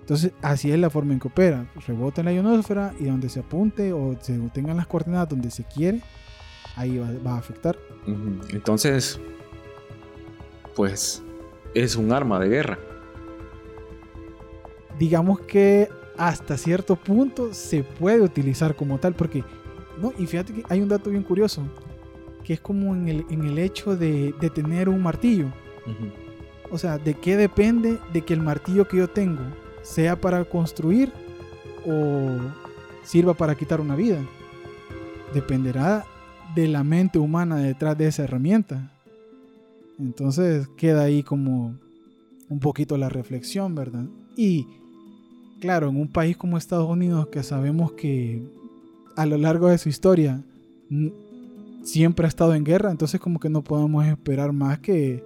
Entonces, 0.00 0.32
así 0.40 0.70
es 0.70 0.78
la 0.78 0.88
forma 0.88 1.12
en 1.12 1.20
que 1.20 1.28
opera. 1.28 1.66
Rebota 1.86 2.20
en 2.20 2.26
la 2.26 2.32
ionosfera 2.32 2.94
y 2.98 3.04
donde 3.04 3.28
se 3.28 3.40
apunte 3.40 3.92
o 3.92 4.16
se 4.20 4.38
tengan 4.54 4.76
las 4.76 4.86
coordenadas 4.86 5.28
donde 5.28 5.50
se 5.50 5.64
quiere, 5.64 6.00
ahí 6.76 6.98
va, 6.98 7.08
va 7.26 7.34
a 7.34 7.38
afectar. 7.38 7.76
Entonces, 8.50 9.20
pues 10.74 11.22
es 11.74 11.96
un 11.96 12.12
arma 12.12 12.38
de 12.38 12.48
guerra. 12.48 12.78
Digamos 15.00 15.40
que 15.40 15.88
hasta 16.18 16.58
cierto 16.58 16.94
punto 16.94 17.54
se 17.54 17.82
puede 17.82 18.20
utilizar 18.20 18.76
como 18.76 18.98
tal, 18.98 19.14
porque, 19.14 19.42
no, 19.98 20.12
y 20.18 20.26
fíjate 20.26 20.52
que 20.52 20.62
hay 20.68 20.82
un 20.82 20.90
dato 20.90 21.08
bien 21.08 21.22
curioso, 21.22 21.62
que 22.44 22.52
es 22.52 22.60
como 22.60 22.94
en 22.94 23.08
el, 23.08 23.24
en 23.30 23.44
el 23.44 23.58
hecho 23.58 23.96
de, 23.96 24.34
de 24.38 24.50
tener 24.50 24.90
un 24.90 25.02
martillo. 25.02 25.46
O 26.70 26.76
sea, 26.76 26.98
¿de 26.98 27.14
qué 27.14 27.38
depende 27.38 27.98
de 28.12 28.20
que 28.20 28.34
el 28.34 28.42
martillo 28.42 28.86
que 28.86 28.98
yo 28.98 29.08
tengo 29.08 29.40
sea 29.80 30.20
para 30.20 30.44
construir 30.44 31.10
o 31.86 32.36
sirva 33.02 33.32
para 33.32 33.54
quitar 33.54 33.80
una 33.80 33.96
vida? 33.96 34.18
Dependerá 35.32 36.04
de 36.54 36.68
la 36.68 36.84
mente 36.84 37.18
humana 37.18 37.56
detrás 37.56 37.96
de 37.96 38.06
esa 38.06 38.24
herramienta. 38.24 38.92
Entonces 39.98 40.68
queda 40.76 41.04
ahí 41.04 41.22
como 41.22 41.74
un 42.50 42.60
poquito 42.60 42.98
la 42.98 43.08
reflexión, 43.08 43.74
¿verdad? 43.74 44.04
Y 44.36 44.66
claro, 45.60 45.88
en 45.88 45.96
un 45.96 46.08
país 46.08 46.36
como 46.36 46.58
Estados 46.58 46.88
Unidos 46.88 47.28
que 47.28 47.42
sabemos 47.42 47.92
que 47.92 48.42
a 49.16 49.26
lo 49.26 49.36
largo 49.36 49.68
de 49.68 49.78
su 49.78 49.88
historia 49.88 50.42
siempre 51.82 52.26
ha 52.26 52.28
estado 52.28 52.54
en 52.54 52.64
guerra, 52.64 52.90
entonces 52.90 53.20
como 53.20 53.38
que 53.38 53.48
no 53.48 53.62
podemos 53.62 54.06
esperar 54.06 54.52
más 54.52 54.78
que 54.80 55.22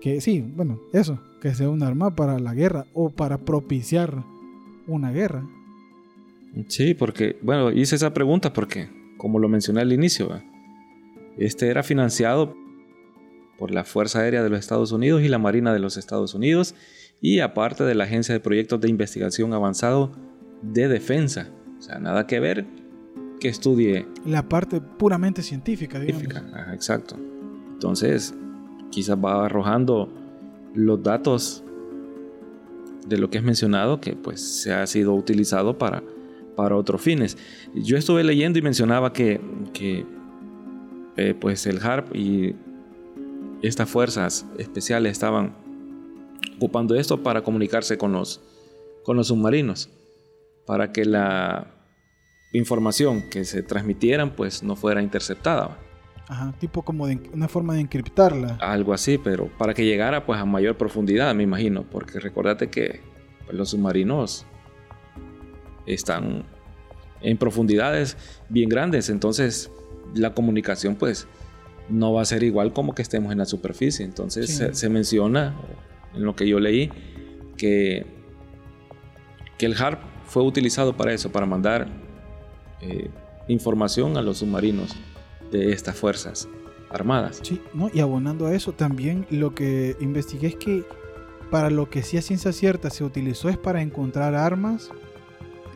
que 0.00 0.20
sí, 0.20 0.40
bueno, 0.40 0.80
eso, 0.92 1.20
que 1.40 1.54
sea 1.54 1.68
un 1.68 1.82
arma 1.82 2.16
para 2.16 2.38
la 2.38 2.54
guerra 2.54 2.86
o 2.94 3.10
para 3.10 3.38
propiciar 3.38 4.24
una 4.86 5.12
guerra. 5.12 5.46
Sí, 6.68 6.94
porque, 6.94 7.38
bueno, 7.42 7.70
hice 7.70 7.96
esa 7.96 8.12
pregunta 8.12 8.52
porque, 8.52 8.88
como 9.18 9.38
lo 9.38 9.48
mencioné 9.48 9.82
al 9.82 9.92
inicio, 9.92 10.30
este 11.38 11.68
era 11.68 11.82
financiado 11.82 12.56
por 13.60 13.72
la 13.72 13.84
Fuerza 13.84 14.20
Aérea 14.20 14.42
de 14.42 14.48
los 14.48 14.58
Estados 14.58 14.90
Unidos 14.90 15.20
y 15.20 15.28
la 15.28 15.38
Marina 15.38 15.74
de 15.74 15.80
los 15.80 15.98
Estados 15.98 16.32
Unidos 16.32 16.74
y 17.20 17.40
aparte 17.40 17.84
de 17.84 17.94
la 17.94 18.04
Agencia 18.04 18.32
de 18.32 18.40
Proyectos 18.40 18.80
de 18.80 18.88
Investigación 18.88 19.52
Avanzado 19.52 20.12
de 20.62 20.88
Defensa. 20.88 21.50
O 21.78 21.82
sea, 21.82 21.98
nada 21.98 22.26
que 22.26 22.40
ver 22.40 22.64
que 23.38 23.48
estudie 23.48 24.06
La 24.24 24.48
parte 24.48 24.80
puramente 24.80 25.42
científica, 25.42 26.00
digamos. 26.00 26.22
científica. 26.22 26.58
Ajá, 26.58 26.74
exacto. 26.74 27.16
Entonces, 27.74 28.34
quizás 28.90 29.18
va 29.22 29.44
arrojando 29.44 30.10
los 30.74 31.02
datos 31.02 31.62
de 33.06 33.18
lo 33.18 33.28
que 33.28 33.36
es 33.36 33.44
mencionado 33.44 34.00
que 34.00 34.14
pues 34.14 34.40
se 34.40 34.72
ha 34.72 34.86
sido 34.86 35.14
utilizado 35.14 35.76
para, 35.76 36.02
para 36.56 36.76
otros 36.76 37.02
fines. 37.02 37.36
Yo 37.74 37.98
estuve 37.98 38.24
leyendo 38.24 38.58
y 38.58 38.62
mencionaba 38.62 39.12
que, 39.12 39.38
que 39.74 40.06
eh, 41.18 41.34
pues 41.38 41.66
el 41.66 41.78
HARP 41.78 42.16
y 42.16 42.54
estas 43.62 43.88
fuerzas 43.88 44.46
especiales 44.58 45.12
estaban 45.12 45.56
ocupando 46.56 46.94
esto 46.94 47.22
para 47.22 47.42
comunicarse 47.42 47.98
con 47.98 48.12
los, 48.12 48.40
con 49.04 49.16
los 49.16 49.28
submarinos, 49.28 49.90
para 50.66 50.92
que 50.92 51.04
la 51.04 51.74
información 52.52 53.28
que 53.30 53.44
se 53.44 53.62
transmitieran 53.62 54.30
pues 54.30 54.62
no 54.62 54.76
fuera 54.76 55.02
interceptada. 55.02 55.78
Ajá, 56.28 56.54
tipo 56.60 56.82
como 56.82 57.06
de, 57.06 57.18
una 57.32 57.48
forma 57.48 57.74
de 57.74 57.80
encriptarla. 57.80 58.56
Algo 58.60 58.92
así, 58.92 59.18
pero 59.18 59.48
para 59.58 59.74
que 59.74 59.84
llegara 59.84 60.24
pues 60.26 60.38
a 60.38 60.44
mayor 60.44 60.76
profundidad, 60.76 61.34
me 61.34 61.42
imagino, 61.42 61.82
porque 61.82 62.20
recordate 62.20 62.70
que 62.70 63.00
pues, 63.44 63.56
los 63.56 63.70
submarinos 63.70 64.46
están 65.86 66.44
en 67.20 67.36
profundidades 67.36 68.16
bien 68.48 68.68
grandes, 68.68 69.10
entonces 69.10 69.70
la 70.14 70.34
comunicación 70.34 70.94
pues 70.94 71.26
no 71.90 72.12
va 72.12 72.22
a 72.22 72.24
ser 72.24 72.42
igual 72.42 72.72
como 72.72 72.94
que 72.94 73.02
estemos 73.02 73.32
en 73.32 73.38
la 73.38 73.46
superficie. 73.46 74.04
Entonces 74.04 74.46
Sí. 74.48 74.56
se, 74.56 74.74
se 74.74 74.88
menciona 74.88 75.54
en 76.14 76.24
lo 76.24 76.34
que 76.36 76.48
yo 76.48 76.58
leí 76.60 76.90
que, 77.56 78.06
que 79.58 79.66
el 79.66 79.74
HARP 79.76 80.00
fue 80.26 80.42
utilizado 80.42 80.96
para 80.96 81.12
eso, 81.12 81.30
para 81.32 81.46
mandar 81.46 81.88
eh, 82.80 83.10
información 83.48 84.16
a 84.16 84.22
los 84.22 84.38
submarinos 84.38 84.96
de 85.50 85.72
estas 85.72 85.96
fuerzas 85.96 86.48
armadas. 86.90 87.40
Sí, 87.42 87.60
¿no? 87.74 87.90
Y 87.92 88.00
abonando 88.00 88.46
a 88.46 88.54
eso, 88.54 88.72
también 88.72 89.26
lo 89.30 89.54
que 89.54 89.96
investigué 90.00 90.48
es 90.48 90.56
que 90.56 90.84
para 91.50 91.68
lo 91.70 91.90
que 91.90 92.02
sí 92.02 92.16
a 92.16 92.22
ciencia 92.22 92.52
cierta 92.52 92.90
se 92.90 93.02
utilizó 93.04 93.48
es 93.48 93.56
para 93.58 93.82
encontrar 93.82 94.34
armas 94.34 94.90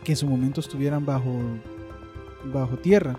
que 0.04 0.12
en 0.12 0.16
su 0.16 0.26
momento 0.28 0.60
estuvieran 0.60 1.04
bajo, 1.04 1.32
bajo 2.52 2.76
tierra. 2.76 3.16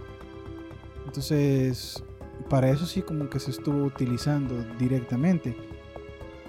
Entonces, 1.06 2.04
para 2.50 2.70
eso 2.70 2.86
sí 2.86 3.01
como 3.01 3.30
que 3.30 3.39
se 3.39 3.51
estuvo 3.51 3.84
utilizando 3.86 4.56
directamente. 4.80 5.56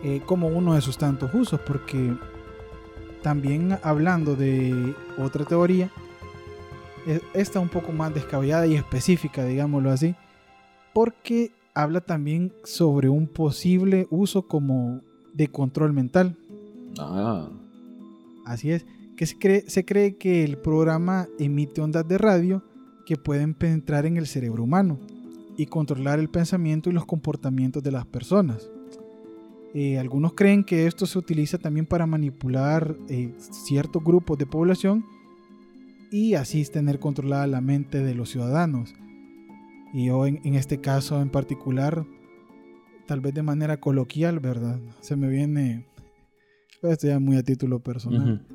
eh, 0.04 0.20
como 0.26 0.48
uno 0.48 0.74
de 0.74 0.82
sus 0.82 0.98
tantos 0.98 1.32
usos, 1.32 1.58
porque 1.60 2.14
también 3.22 3.78
hablando 3.82 4.36
de 4.36 4.94
otra 5.18 5.44
teoría, 5.46 5.90
e- 7.06 7.22
esta 7.32 7.60
un 7.60 7.70
poco 7.70 7.92
más 7.92 8.12
descabellada 8.14 8.66
y 8.66 8.74
específica, 8.76 9.44
digámoslo 9.44 9.90
así, 9.90 10.14
porque 10.92 11.50
habla 11.74 12.02
también 12.02 12.52
sobre 12.64 13.08
un 13.08 13.26
posible 13.26 14.06
uso 14.10 14.42
como 14.46 15.00
de 15.32 15.48
control 15.48 15.92
mental. 15.94 16.36
Ah, 16.98 17.48
Así 18.44 18.70
es, 18.70 18.84
que 19.16 19.24
se 19.26 19.38
cree, 19.38 19.64
se 19.68 19.84
cree 19.86 20.16
que 20.16 20.44
el 20.44 20.58
programa 20.58 21.26
emite 21.38 21.80
ondas 21.80 22.06
de 22.06 22.18
radio 22.18 22.62
que 23.06 23.16
pueden 23.16 23.54
penetrar 23.54 24.04
en 24.06 24.18
el 24.18 24.26
cerebro 24.26 24.62
humano 24.62 24.98
y 25.56 25.66
controlar 25.66 26.18
el 26.18 26.28
pensamiento 26.28 26.90
y 26.90 26.92
los 26.92 27.06
comportamientos 27.06 27.82
de 27.82 27.92
las 27.92 28.06
personas. 28.06 28.70
Eh, 29.74 29.98
algunos 29.98 30.32
creen 30.32 30.64
que 30.64 30.86
esto 30.86 31.06
se 31.06 31.18
utiliza 31.18 31.58
también 31.58 31.86
para 31.86 32.06
manipular 32.06 32.96
eh, 33.08 33.34
ciertos 33.38 34.02
grupos 34.02 34.38
de 34.38 34.46
población 34.46 35.04
y 36.10 36.34
así 36.34 36.64
tener 36.64 36.98
controlada 36.98 37.46
la 37.46 37.60
mente 37.60 38.02
de 38.02 38.14
los 38.14 38.30
ciudadanos. 38.30 38.94
Y 39.92 40.06
yo 40.06 40.26
en, 40.26 40.40
en 40.44 40.54
este 40.54 40.80
caso 40.80 41.20
en 41.20 41.30
particular, 41.30 42.06
tal 43.06 43.20
vez 43.20 43.34
de 43.34 43.42
manera 43.42 43.78
coloquial, 43.78 44.40
¿verdad? 44.40 44.80
Se 45.00 45.16
me 45.16 45.28
viene, 45.28 45.86
esto 46.82 47.06
ya 47.06 47.18
muy 47.18 47.36
a 47.36 47.42
título 47.42 47.80
personal, 47.80 48.46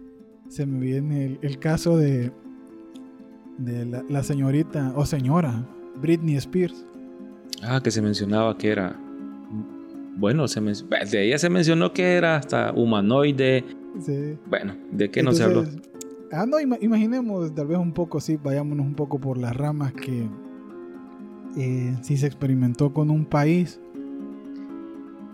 se 0.50 0.66
me 0.66 0.80
viene 0.80 1.26
el, 1.26 1.40
el 1.42 1.60
caso 1.60 1.98
de, 1.98 2.32
de 3.58 3.86
la, 3.86 4.04
la 4.10 4.24
señorita 4.24 4.94
o 4.96 5.06
señora 5.06 5.68
Britney 6.02 6.36
Spears. 6.36 6.86
Ah, 7.64 7.82
que 7.84 7.92
se 7.92 8.02
mencionaba 8.02 8.58
que 8.58 8.70
era. 8.70 8.96
Bueno, 10.18 10.48
se 10.48 10.62
men- 10.62 10.76
de 11.12 11.26
ella 11.28 11.38
se 11.38 11.50
mencionó 11.50 11.94
que 11.94 12.14
era 12.16 12.36
hasta 12.38 12.74
humanoide. 12.74 13.64
Sí. 14.06 14.38
Bueno, 14.50 14.76
¿de 14.92 15.10
qué 15.10 15.24
no 15.24 15.32
se 15.34 15.44
habló? 15.44 15.66
Ah, 16.32 16.46
no, 16.46 16.60
ima- 16.60 16.78
imaginemos 16.82 17.54
tal 17.54 17.68
vez 17.68 17.78
un 17.78 17.92
poco, 17.94 18.20
sí, 18.20 18.38
vayámonos 18.42 18.86
un 18.86 18.96
poco 18.96 19.20
por 19.20 19.38
las 19.38 19.56
ramas 19.56 19.94
que 19.94 20.28
eh, 21.58 21.96
si 22.02 22.16
se 22.18 22.28
experimentó 22.28 22.94
con 22.94 23.10
un 23.10 23.26
país 23.26 23.80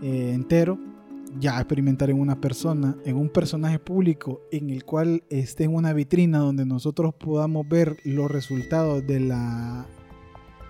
eh, 0.02 0.32
entero, 0.34 0.78
ya 1.40 1.58
experimentar 1.58 2.10
en 2.10 2.20
una 2.20 2.40
persona, 2.40 2.96
en 3.06 3.16
un 3.18 3.30
personaje 3.30 3.78
público 3.80 4.42
en 4.52 4.70
el 4.70 4.86
cual 4.86 5.24
esté 5.30 5.66
en 5.66 5.76
una 5.76 5.94
vitrina 5.94 6.40
donde 6.40 6.66
nosotros 6.66 7.14
podamos 7.14 7.68
ver 7.68 7.98
los 8.06 8.32
resultados 8.32 9.06
de 9.06 9.20
la 9.20 9.86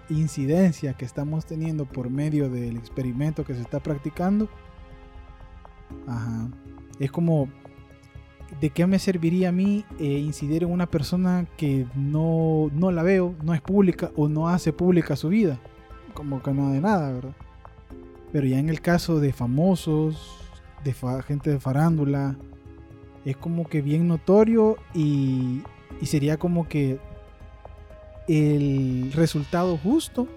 incidencia 0.10 0.94
que 0.94 1.06
estamos 1.06 1.46
teniendo 1.46 1.86
por 1.86 2.10
medio 2.10 2.50
del 2.50 2.78
experimento 2.78 3.44
que 3.44 3.54
se 3.54 3.62
está 3.62 3.80
practicando. 3.80 4.50
Es 7.00 7.12
como 7.12 7.50
¿de 8.62 8.70
qué 8.70 8.88
me 8.88 9.00
serviría 9.00 9.50
a 9.50 9.52
mí 9.52 9.86
eh, 10.00 10.06
incidir 10.06 10.64
en 10.64 10.72
una 10.72 10.88
persona 10.88 11.46
que 11.58 11.86
no, 11.96 12.70
no 12.74 12.92
la 12.92 13.04
veo, 13.04 13.36
no 13.44 13.54
es 13.54 13.62
pública 13.62 14.12
o 14.16 14.28
no 14.28 14.50
hace 14.50 14.74
pública 14.74 15.16
su 15.16 15.30
vida? 15.30 15.60
Como 16.14 16.42
que 16.42 16.52
no 16.52 16.72
de 16.72 16.82
nada, 16.82 17.12
¿verdad? 17.12 17.36
Pero 18.32 18.48
ya 18.48 18.60
en 18.60 18.70
el 18.70 18.82
caso 18.82 19.20
de 19.20 19.34
famosos, 19.34 20.40
de 20.84 20.94
gente 21.26 21.52
de 21.52 21.60
farándula, 21.60 22.36
es 23.26 23.38
como 23.38 23.66
que 23.68 23.82
bien 23.82 24.08
notorio 24.08 24.78
y, 24.94 25.62
y 26.02 26.06
sería 26.06 26.38
como 26.38 26.68
que 26.68 27.00
el 28.28 29.12
resultado 29.14 29.78
justo 29.78 30.28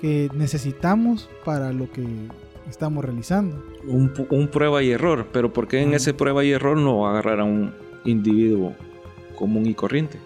que 0.00 0.28
necesitamos 0.34 1.30
para 1.44 1.72
lo 1.72 1.90
que 1.90 2.04
estamos 2.68 3.04
realizando. 3.04 3.62
Un, 3.86 4.48
prueba 4.48 4.82
y 4.82 4.90
error, 4.90 5.28
pero 5.32 5.52
¿por 5.52 5.68
qué 5.68 5.82
en 5.82 5.94
ese 5.94 6.14
prueba 6.14 6.44
y 6.44 6.50
error 6.50 6.76
no 6.76 7.08
agarrar 7.08 7.40
a 7.40 7.44
un 7.44 7.72
individuo 8.04 8.74
común 9.36 9.66
y 9.66 9.74
corriente? 9.74 10.18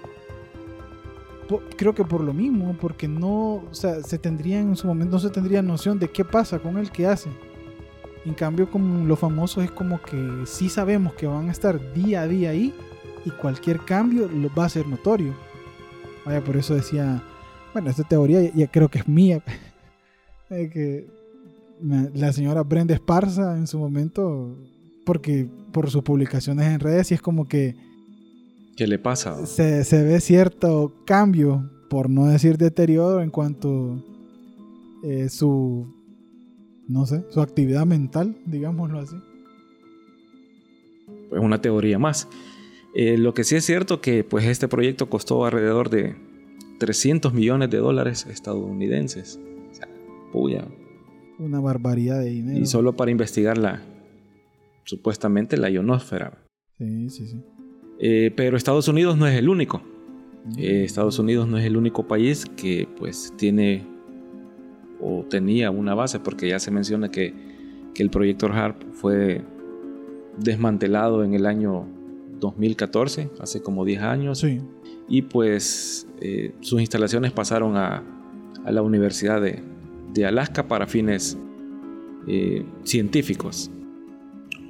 creo 1.76 1.94
que 1.94 2.04
por 2.04 2.22
lo 2.22 2.32
mismo, 2.32 2.76
porque 2.80 3.06
no, 3.06 3.62
o 3.70 3.74
sea, 3.74 4.02
se 4.02 4.18
tendría 4.18 4.58
en 4.58 4.74
su 4.76 4.86
momento, 4.86 5.12
no 5.12 5.20
se 5.20 5.30
tendría 5.30 5.62
noción 5.62 5.98
de 5.98 6.08
qué 6.08 6.24
pasa 6.24 6.58
con 6.58 6.76
el 6.76 6.90
que 6.90 7.06
hace. 7.06 7.30
En 8.24 8.34
cambio, 8.34 8.68
como 8.68 9.06
los 9.06 9.18
famosos 9.18 9.62
es 9.62 9.70
como 9.70 10.02
que 10.02 10.42
sí 10.46 10.68
sabemos 10.68 11.14
que 11.14 11.28
van 11.28 11.48
a 11.48 11.52
estar 11.52 11.92
día 11.92 12.22
a 12.22 12.26
día 12.26 12.50
ahí 12.50 12.74
y 13.24 13.30
cualquier 13.30 13.78
cambio 13.80 14.28
lo 14.28 14.52
va 14.52 14.64
a 14.64 14.68
ser 14.68 14.88
notorio. 14.88 15.34
Vaya, 16.26 16.42
por 16.42 16.56
eso 16.56 16.74
decía, 16.74 17.22
bueno, 17.72 17.88
esta 17.88 18.02
teoría 18.02 18.52
ya, 18.52 18.66
creo 18.66 18.88
que 18.88 18.98
es 18.98 19.06
mía, 19.06 19.40
que 20.48 21.06
la 22.14 22.32
señora 22.32 22.64
Brenda 22.64 22.94
Esparza 22.94 23.56
en 23.56 23.68
su 23.68 23.78
momento, 23.78 24.58
porque 25.04 25.48
por 25.72 25.88
sus 25.88 26.02
publicaciones 26.02 26.66
en 26.66 26.80
redes, 26.80 27.12
y 27.12 27.14
es 27.14 27.22
como 27.22 27.46
que... 27.46 27.76
¿Qué 28.76 28.88
le 28.88 28.98
pasa? 28.98 29.46
Se, 29.46 29.84
se 29.84 30.02
ve 30.02 30.20
cierto 30.20 30.92
cambio, 31.06 31.70
por 31.88 32.10
no 32.10 32.26
decir 32.26 32.58
deterioro, 32.58 33.22
en 33.22 33.30
cuanto 33.30 34.02
eh, 35.04 35.28
su, 35.28 35.86
no 36.88 37.06
sé, 37.06 37.24
su 37.30 37.40
actividad 37.40 37.86
mental, 37.86 38.36
digámoslo 38.46 38.98
así. 38.98 39.16
Pues 41.30 41.40
una 41.40 41.60
teoría 41.60 41.98
más. 41.98 42.28
Eh, 42.98 43.18
lo 43.18 43.34
que 43.34 43.44
sí 43.44 43.56
es 43.56 43.64
cierto 43.66 44.00
que 44.00 44.24
pues 44.24 44.46
este 44.46 44.68
proyecto 44.68 45.10
costó 45.10 45.44
alrededor 45.44 45.90
de 45.90 46.16
300 46.78 47.34
millones 47.34 47.68
de 47.68 47.76
dólares 47.76 48.24
estadounidenses. 48.24 49.38
O 49.70 49.74
sea, 49.74 49.86
puya, 50.32 50.66
una 51.38 51.60
barbaridad 51.60 52.20
de 52.20 52.30
dinero. 52.30 52.58
Y 52.58 52.64
solo 52.64 52.96
para 52.96 53.10
investigar 53.10 53.58
la, 53.58 53.82
supuestamente 54.84 55.58
la 55.58 55.68
ionosfera. 55.68 56.42
Sí, 56.78 57.10
sí, 57.10 57.26
sí. 57.26 57.42
Eh, 57.98 58.32
pero 58.34 58.56
Estados 58.56 58.88
Unidos 58.88 59.18
no 59.18 59.26
es 59.26 59.36
el 59.36 59.50
único. 59.50 59.82
Mm. 60.46 60.58
Eh, 60.58 60.84
Estados 60.84 61.18
Unidos 61.18 61.46
no 61.48 61.58
es 61.58 61.66
el 61.66 61.76
único 61.76 62.08
país 62.08 62.46
que 62.56 62.88
pues 62.98 63.34
tiene 63.36 63.84
o 65.02 65.22
tenía 65.28 65.70
una 65.70 65.94
base, 65.94 66.18
porque 66.18 66.48
ya 66.48 66.58
se 66.58 66.70
menciona 66.70 67.10
que, 67.10 67.34
que 67.92 68.02
el 68.02 68.08
proyecto 68.08 68.46
HARP 68.46 68.82
fue 68.92 69.42
desmantelado 70.38 71.22
en 71.22 71.34
el 71.34 71.44
año 71.44 71.86
2014, 72.40 73.30
hace 73.40 73.62
como 73.62 73.84
10 73.84 74.02
años. 74.02 74.38
Sí. 74.40 74.60
Y 75.08 75.22
pues 75.22 76.06
eh, 76.20 76.54
sus 76.60 76.80
instalaciones 76.80 77.32
pasaron 77.32 77.76
a, 77.76 78.02
a 78.64 78.72
la 78.72 78.82
Universidad 78.82 79.40
de, 79.40 79.62
de 80.12 80.26
Alaska 80.26 80.66
para 80.66 80.86
fines 80.86 81.38
eh, 82.26 82.64
científicos. 82.82 83.70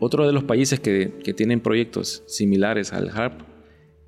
Otro 0.00 0.26
de 0.26 0.32
los 0.32 0.44
países 0.44 0.78
que, 0.78 1.06
tienen 1.34 1.60
proyectos 1.60 2.22
similares 2.26 2.92
al 2.92 3.08
HARP 3.08 3.40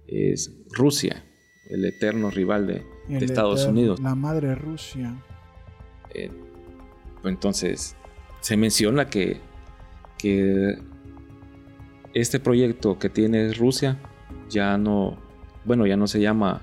es 0.07 0.55
Rusia, 0.71 1.25
el 1.71 1.85
eterno 1.87 2.31
rival 2.31 2.67
de, 2.67 2.85
Estados 3.25 3.65
Unidos. 3.65 4.01
La 4.01 4.15
madre 4.15 4.55
Rusia. 4.55 5.23
Eh, 6.13 6.31
entonces, 7.25 7.97
se 8.41 8.57
menciona 8.59 9.09
que, 9.09 9.39
que 10.19 10.77
este 12.21 12.41
proyecto 12.41 12.99
que 12.99 13.09
tiene 13.09 13.53
Rusia 13.53 13.99
ya 14.49 14.77
no, 14.79 15.17
bueno, 15.65 15.87
ya 15.87 15.97
no 15.97 16.07
se 16.07 16.21
llama 16.21 16.63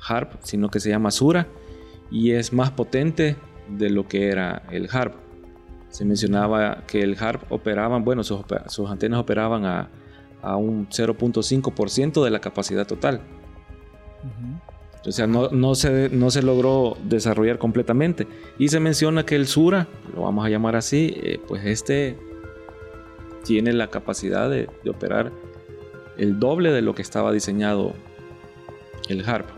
HARP, 0.00 0.34
sino 0.42 0.70
que 0.70 0.80
se 0.80 0.90
llama 0.90 1.10
Sura 1.10 1.46
y 2.10 2.32
es 2.32 2.52
más 2.52 2.70
potente 2.70 3.36
de 3.68 3.90
lo 3.90 4.06
que 4.06 4.28
era 4.28 4.62
el 4.70 4.88
HARP. 4.90 5.14
Se 5.88 6.04
mencionaba 6.04 6.84
que 6.86 7.02
el 7.02 7.16
HARP 7.18 7.50
operaban, 7.52 8.04
bueno, 8.04 8.22
sus, 8.24 8.40
antenas 8.88 9.20
operaban 9.20 9.64
a, 9.64 9.88
un 10.56 10.88
0.5% 10.88 12.24
de 12.24 12.30
la 12.30 12.40
capacidad 12.40 12.86
total. 12.86 13.20
O 15.06 15.12
sea, 15.12 15.26
no, 15.26 15.74
se, 15.74 16.08
no 16.10 16.30
se 16.30 16.42
logró 16.42 16.96
desarrollar 17.04 17.58
completamente. 17.58 18.26
Y 18.58 18.68
se 18.68 18.80
menciona 18.80 19.24
que 19.24 19.36
el 19.36 19.46
Sura, 19.46 19.86
lo 20.14 20.22
vamos 20.22 20.44
a 20.44 20.48
llamar 20.48 20.76
así, 20.76 21.14
eh, 21.22 21.40
pues 21.46 21.64
este 21.64 22.16
tiene 23.44 23.72
la 23.72 23.88
capacidad 23.88 24.48
de, 24.48 24.68
de, 24.84 24.90
operar 24.90 25.32
el 26.16 26.38
doble 26.38 26.70
de 26.70 26.82
lo 26.82 26.94
que 26.94 27.02
estaba 27.02 27.32
diseñado 27.32 27.94
el 29.08 29.28
HARP. 29.28 29.48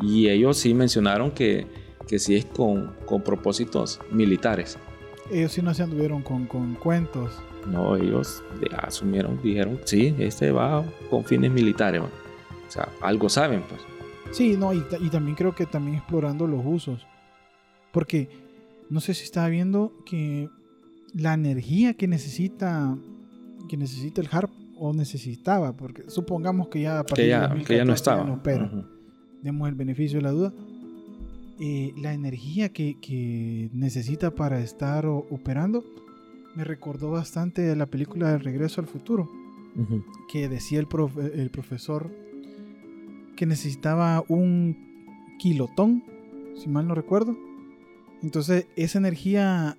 Y 0.00 0.28
ellos 0.28 0.58
sí 0.58 0.74
mencionaron 0.74 1.30
que 1.30 1.66
que 2.06 2.18
sí 2.18 2.34
es 2.36 2.44
con, 2.44 2.94
con 3.06 3.22
propósitos 3.22 4.00
militares. 4.10 4.78
Ellos 5.30 5.52
sí 5.52 5.62
no 5.62 5.72
se 5.74 5.82
anduvieron 5.82 6.22
con, 6.22 6.46
con 6.46 6.74
cuentos. 6.74 7.32
No, 7.66 7.96
ellos 7.96 8.42
asumieron, 8.76 9.40
dijeron, 9.42 9.80
sí, 9.84 10.14
este 10.18 10.50
va 10.50 10.84
con 11.08 11.24
fines 11.24 11.50
militares. 11.50 12.02
O 12.02 12.70
sea, 12.70 12.88
algo 13.00 13.28
saben, 13.28 13.62
pues. 13.62 13.80
Sí, 14.32 14.56
no, 14.56 14.74
y, 14.74 14.84
y, 15.00 15.08
también 15.08 15.36
creo 15.36 15.54
que 15.54 15.64
también 15.64 15.98
explorando 15.98 16.46
los 16.46 16.60
usos. 16.64 17.06
Porque 17.92 18.28
no 18.90 19.00
sé 19.00 19.14
si 19.14 19.24
estaba 19.24 19.48
viendo 19.48 19.92
que 20.04 20.50
la 21.14 21.34
energía 21.34 21.94
que 21.94 22.08
necesita 22.08 22.96
que 23.68 23.76
necesita 23.76 24.20
el 24.20 24.28
HARP 24.30 24.50
o 24.76 24.92
necesitaba, 24.92 25.74
porque 25.74 26.04
supongamos 26.08 26.68
que 26.68 26.82
ya 26.82 27.04
que 27.04 27.28
ya, 27.28 27.54
que 27.64 27.76
ya 27.76 27.84
no 27.84 27.94
estaba. 27.94 28.42
pero 28.42 28.88
demos 29.42 29.68
el 29.68 29.74
beneficio 29.74 30.18
de 30.18 30.22
la 30.22 30.30
duda 30.32 30.52
eh, 31.60 31.94
la 31.96 32.12
energía 32.12 32.70
que, 32.70 33.70
necesita 33.72 34.32
para 34.32 34.58
estar 34.58 35.06
operando 35.06 35.84
me 36.56 36.64
recordó 36.64 37.12
bastante 37.12 37.74
la 37.76 37.86
película 37.86 38.30
de 38.30 38.38
Regreso 38.38 38.80
al 38.80 38.86
Futuro, 38.86 39.28
que 40.30 40.48
decía 40.48 40.80
el, 40.80 40.88
el 41.34 41.50
profesor 41.50 42.10
que 43.36 43.46
necesitaba 43.46 44.24
un 44.28 45.36
kilotón, 45.38 46.04
si 46.56 46.68
mal 46.68 46.86
no 46.86 46.94
recuerdo. 46.94 47.36
Entonces 48.22 48.66
esa 48.76 48.98
energía 48.98 49.76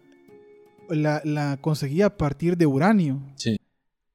la, 0.89 1.58
conseguía 1.62 2.08
a 2.08 2.17
partir 2.17 2.58
de 2.58 2.65
uranio. 2.65 3.21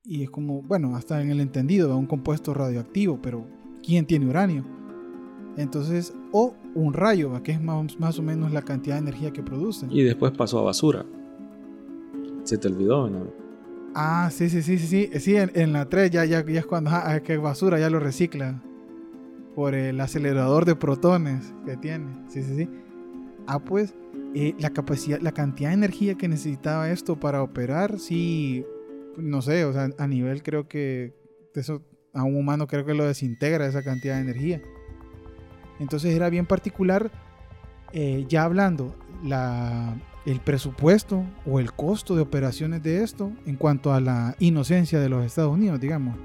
Y 0.04 0.22
es 0.22 0.30
como, 0.30 0.62
bueno, 0.62 0.96
hasta 0.96 1.20
en 1.20 1.30
el 1.30 1.40
entendido, 1.40 1.88
de 1.88 1.94
un 1.94 2.06
compuesto 2.06 2.54
radioactivo, 2.54 3.20
pero 3.22 3.46
¿quién 3.82 4.06
tiene 4.06 4.26
uranio? 4.26 4.64
Entonces, 5.56 6.14
o 6.32 6.54
un 6.74 6.94
rayo, 6.94 7.42
que 7.42 7.52
es 7.52 7.60
más, 7.60 8.18
o 8.18 8.22
menos 8.22 8.52
la 8.52 8.62
cantidad 8.62 8.96
de 8.96 9.02
energía 9.02 9.32
que 9.32 9.42
produce. 9.42 9.86
Y 9.90 10.02
después 10.02 10.32
pasó 10.32 10.60
a 10.60 10.62
basura. 10.62 11.04
Se 12.44 12.56
te 12.56 12.68
olvidó, 12.68 13.08
¿no? 13.10 13.26
Ah, 13.94 14.30
sí, 14.32 14.48
sí, 14.48 14.62
sí, 14.62 14.78
sí, 14.78 14.86
sí. 14.86 15.20
Sí, 15.20 15.36
en, 15.36 15.72
la 15.72 15.88
3 15.88 16.10
ya, 16.10 16.24
ya, 16.24 16.40
es 16.40 16.66
cuando 16.66 16.90
ah, 16.92 17.20
que 17.20 17.36
basura 17.36 17.78
ya 17.78 17.90
lo 17.90 18.00
recicla. 18.00 18.62
Por 19.54 19.74
el 19.74 20.00
acelerador 20.00 20.64
de 20.64 20.76
protones 20.76 21.52
que 21.66 21.76
tiene. 21.76 22.06
Sí, 22.28 22.42
sí, 22.42 22.56
sí. 22.56 22.68
Ah, 23.46 23.58
pues, 23.58 23.94
eh, 24.34 24.54
la 24.58 24.70
capacidad, 24.70 25.20
la 25.20 25.32
cantidad 25.32 25.70
de 25.70 25.74
energía 25.74 26.14
que 26.14 26.28
necesitaba 26.28 26.90
esto 26.90 27.18
para 27.18 27.42
operar, 27.42 27.98
sí, 27.98 28.64
no 29.16 29.42
sé, 29.42 29.64
o 29.64 29.72
sea, 29.72 29.90
a 29.98 30.06
nivel 30.06 30.42
creo 30.42 30.68
que 30.68 31.14
eso 31.54 31.82
a 32.12 32.22
un 32.24 32.36
humano 32.36 32.66
creo 32.66 32.84
que 32.84 32.94
lo 32.94 33.04
desintegra 33.04 33.66
esa 33.66 33.82
cantidad 33.82 34.16
de 34.16 34.22
energía. 34.22 34.62
Entonces 35.78 36.14
era 36.14 36.28
bien 36.30 36.46
particular, 36.46 37.10
eh, 37.92 38.24
ya 38.28 38.44
hablando, 38.44 38.94
el 40.26 40.40
presupuesto 40.40 41.24
o 41.46 41.58
el 41.58 41.72
costo 41.72 42.14
de 42.14 42.22
operaciones 42.22 42.82
de 42.82 43.02
esto 43.02 43.32
en 43.46 43.56
cuanto 43.56 43.92
a 43.92 44.00
la 44.00 44.36
inocencia 44.38 45.00
de 45.00 45.08
los 45.08 45.24
Estados 45.24 45.52
Unidos, 45.52 45.80
digamos. 45.80 46.16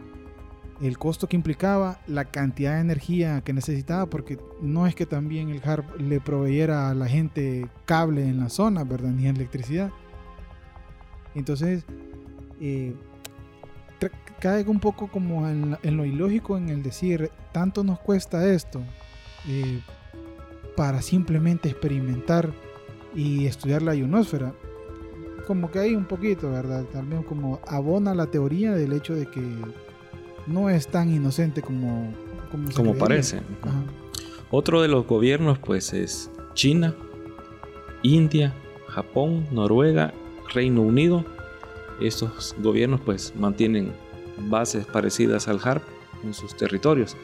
El 0.81 0.97
costo 0.97 1.27
que 1.27 1.37
implicaba, 1.37 1.99
la 2.05 2.25
cantidad 2.25 2.75
de 2.75 2.81
energía 2.81 3.41
que 3.41 3.53
necesitaba, 3.53 4.07
porque 4.07 4.37
no 4.61 4.87
es 4.87 4.95
que 4.95 5.05
también 5.05 5.49
el 5.49 5.61
HARP 5.63 5.99
le 5.99 6.19
proveyera 6.19 6.89
a 6.89 6.93
la 6.93 7.07
gente 7.07 7.69
cable 7.85 8.27
en 8.27 8.39
la 8.39 8.49
zona, 8.49 8.83
¿verdad? 8.83 9.11
Ni 9.11 9.27
electricidad. 9.27 9.91
Entonces, 11.33 11.85
eh, 12.59 12.93
cae 14.39 14.63
un 14.67 14.79
poco 14.79 15.07
como 15.07 15.47
en, 15.47 15.77
lo 15.83 16.05
ilógico 16.05 16.57
en 16.57 16.69
el 16.69 16.83
decir, 16.83 17.31
tanto 17.51 17.83
nos 17.83 17.99
cuesta 17.99 18.47
esto, 18.47 18.81
eh, 19.47 19.81
para 20.75 21.01
simplemente 21.01 21.69
experimentar 21.69 22.51
y 23.13 23.45
estudiar 23.45 23.81
la 23.81 23.95
ionosfera. 23.95 24.53
Como 25.47 25.71
que 25.71 25.79
hay 25.79 25.95
un 25.95 26.05
poquito, 26.05 26.51
¿verdad? 26.51 26.83
También 26.85 27.23
como 27.23 27.59
abona 27.67 28.15
la 28.15 28.27
teoría 28.27 28.73
del 28.73 28.93
hecho 28.93 29.13
de 29.13 29.27
que 29.27 29.41
no 30.47 30.69
es 30.69 30.87
tan 30.87 31.13
inocente 31.13 31.61
como, 31.61 32.13
como, 32.75 32.95
parece. 32.95 33.41
Otro 34.51 34.81
de 34.81 34.87
los 34.87 35.05
gobiernos 35.07 35.57
pues 35.59 35.93
es 35.93 36.29
China, 36.53 36.95
India, 38.03 38.53
Japón, 38.87 39.45
Noruega, 39.51 40.13
Reino 40.53 40.81
Unido. 40.81 41.25
Estos 41.99 42.55
gobiernos 42.59 43.01
pues 43.01 43.33
mantienen 43.35 43.93
bases 44.49 44.85
parecidas 44.85 45.47
al 45.47 45.59
HARP 45.63 45.83
en 46.23 46.33
sus 46.33 46.55
territorios. 46.55 47.15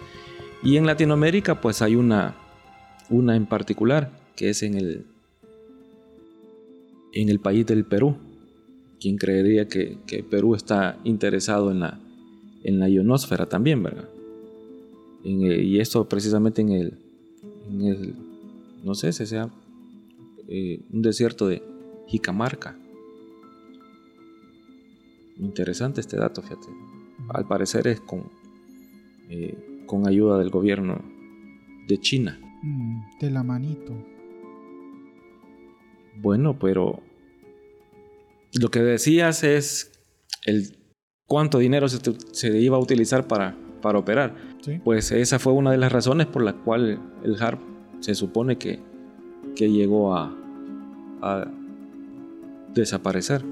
Y 0.63 0.77
en 0.77 0.85
Latinoamérica 0.85 1.61
pues 1.61 1.81
hay 1.81 1.95
una, 1.95 2.35
una 3.09 3.35
en 3.35 3.45
particular 3.45 4.11
que 4.35 4.49
es 4.49 4.63
en 4.63 4.75
el, 4.75 5.05
en 7.13 7.29
el 7.29 7.39
país 7.39 7.65
del 7.65 7.85
Perú. 7.85 8.17
¿Quién 8.99 9.17
creería 9.17 9.67
que, 9.67 9.97
Perú 10.29 10.55
está 10.55 10.97
interesado 11.03 11.71
en 11.71 11.79
la, 11.79 11.99
en 12.63 12.79
la 12.79 12.89
ionosfera 12.89 13.47
también, 13.47 13.83
verdad? 13.83 14.09
y 15.23 15.79
esto 15.79 16.09
precisamente 16.09 16.61
en 16.63 16.69
el, 16.71 16.97
en 17.69 17.81
el, 17.81 18.15
no 18.83 18.95
sé 18.95 19.13
si 19.13 19.27
sea 19.27 19.51
eh, 20.47 20.81
un 20.91 21.01
desierto 21.01 21.47
de 21.47 21.63
Jicamarca. 22.07 22.75
Interesante 25.37 26.01
este 26.01 26.17
dato, 26.17 26.41
fíjate. 26.41 26.67
Al 27.29 27.47
parecer 27.47 27.87
es 27.87 28.01
con, 28.01 28.29
eh, 29.29 29.83
con 29.85 30.07
ayuda 30.07 30.37
del 30.37 30.49
gobierno 30.49 31.01
de 31.87 31.97
China. 31.99 32.39
Mm, 32.63 33.19
de 33.19 33.31
la 33.31 33.43
manito. 33.43 33.93
Bueno, 36.21 36.59
pero 36.59 37.01
lo 38.59 38.69
que 38.69 38.81
decías 38.81 39.43
es 39.43 39.91
el 40.45 40.80
cuánto 41.31 41.59
dinero 41.59 41.87
se, 41.87 42.59
iba 42.59 42.75
a 42.75 42.79
utilizar 42.81 43.25
para, 43.25 43.55
para 43.81 43.97
operar. 43.97 44.35
Pues 44.83 45.13
esa 45.13 45.39
fue 45.39 45.53
una 45.53 45.71
de 45.71 45.77
las 45.77 45.89
razones 45.89 46.27
por 46.27 46.43
la 46.43 46.51
cual 46.51 46.99
el 47.23 47.41
HARP 47.41 47.57
se 48.01 48.15
supone 48.15 48.57
que, 48.57 48.81
que 49.55 49.71
llegó 49.71 50.13
a, 50.13 50.35
a 51.21 51.47
desaparecer. 52.73 53.45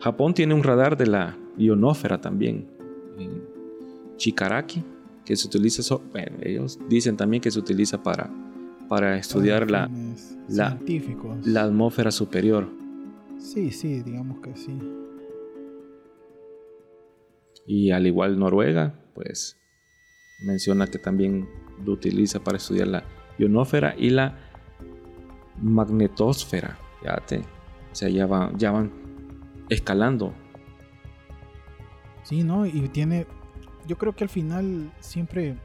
Japón 0.00 0.34
tiene 0.34 0.52
un 0.52 0.62
radar 0.62 0.98
de 0.98 1.06
la 1.06 1.38
ionósfera 1.56 2.20
también 2.20 2.66
en 3.18 3.42
Chikaraki 4.18 4.84
que 5.24 5.36
se 5.36 5.46
utiliza, 5.46 5.96
bueno, 6.12 6.36
ellos 6.42 6.78
dicen 6.86 7.16
también 7.16 7.40
que 7.40 7.50
se 7.50 7.58
utiliza 7.58 8.02
para, 8.02 8.28
para 8.90 9.16
estudiar 9.16 9.70
la, 9.70 9.88
la, 10.48 10.78
la 11.44 11.62
atmósfera 11.62 12.10
superior. 12.10 12.68
Sí, 13.38 13.70
sí, 13.70 14.02
digamos 14.02 14.40
que 14.40 14.54
sí. 14.54 14.78
Y 17.68 17.92
al 17.92 18.06
igual 18.06 18.38
Noruega, 18.38 18.98
pues 19.14 19.60
menciona 20.40 20.86
que 20.86 20.98
también 20.98 21.48
lo 21.84 21.92
utiliza 21.92 22.42
para 22.42 22.56
estudiar 22.56 22.88
la 22.88 23.04
ionósfera 23.38 23.94
y 23.96 24.10
la 24.10 24.36
magnetosfera. 25.62 26.76
Ya 27.04 27.16
te, 27.26 27.38
o 27.38 27.94
sea, 27.94 28.08
ya, 28.08 28.26
ya 28.56 28.70
van 28.72 28.90
escalando. 29.68 30.34
Sí, 32.24 32.42
¿no? 32.42 32.66
Y 32.66 32.88
tiene, 32.88 33.26
yo 33.86 33.96
creo 33.96 34.16
que 34.16 34.24
al 34.24 34.30
final 34.30 34.90
siempre 34.98 35.56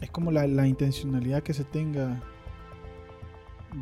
es 0.00 0.10
como 0.10 0.30
la, 0.30 0.46
la 0.46 0.66
intencionalidad 0.66 1.42
que 1.42 1.52
se 1.52 1.64
tenga 1.64 2.22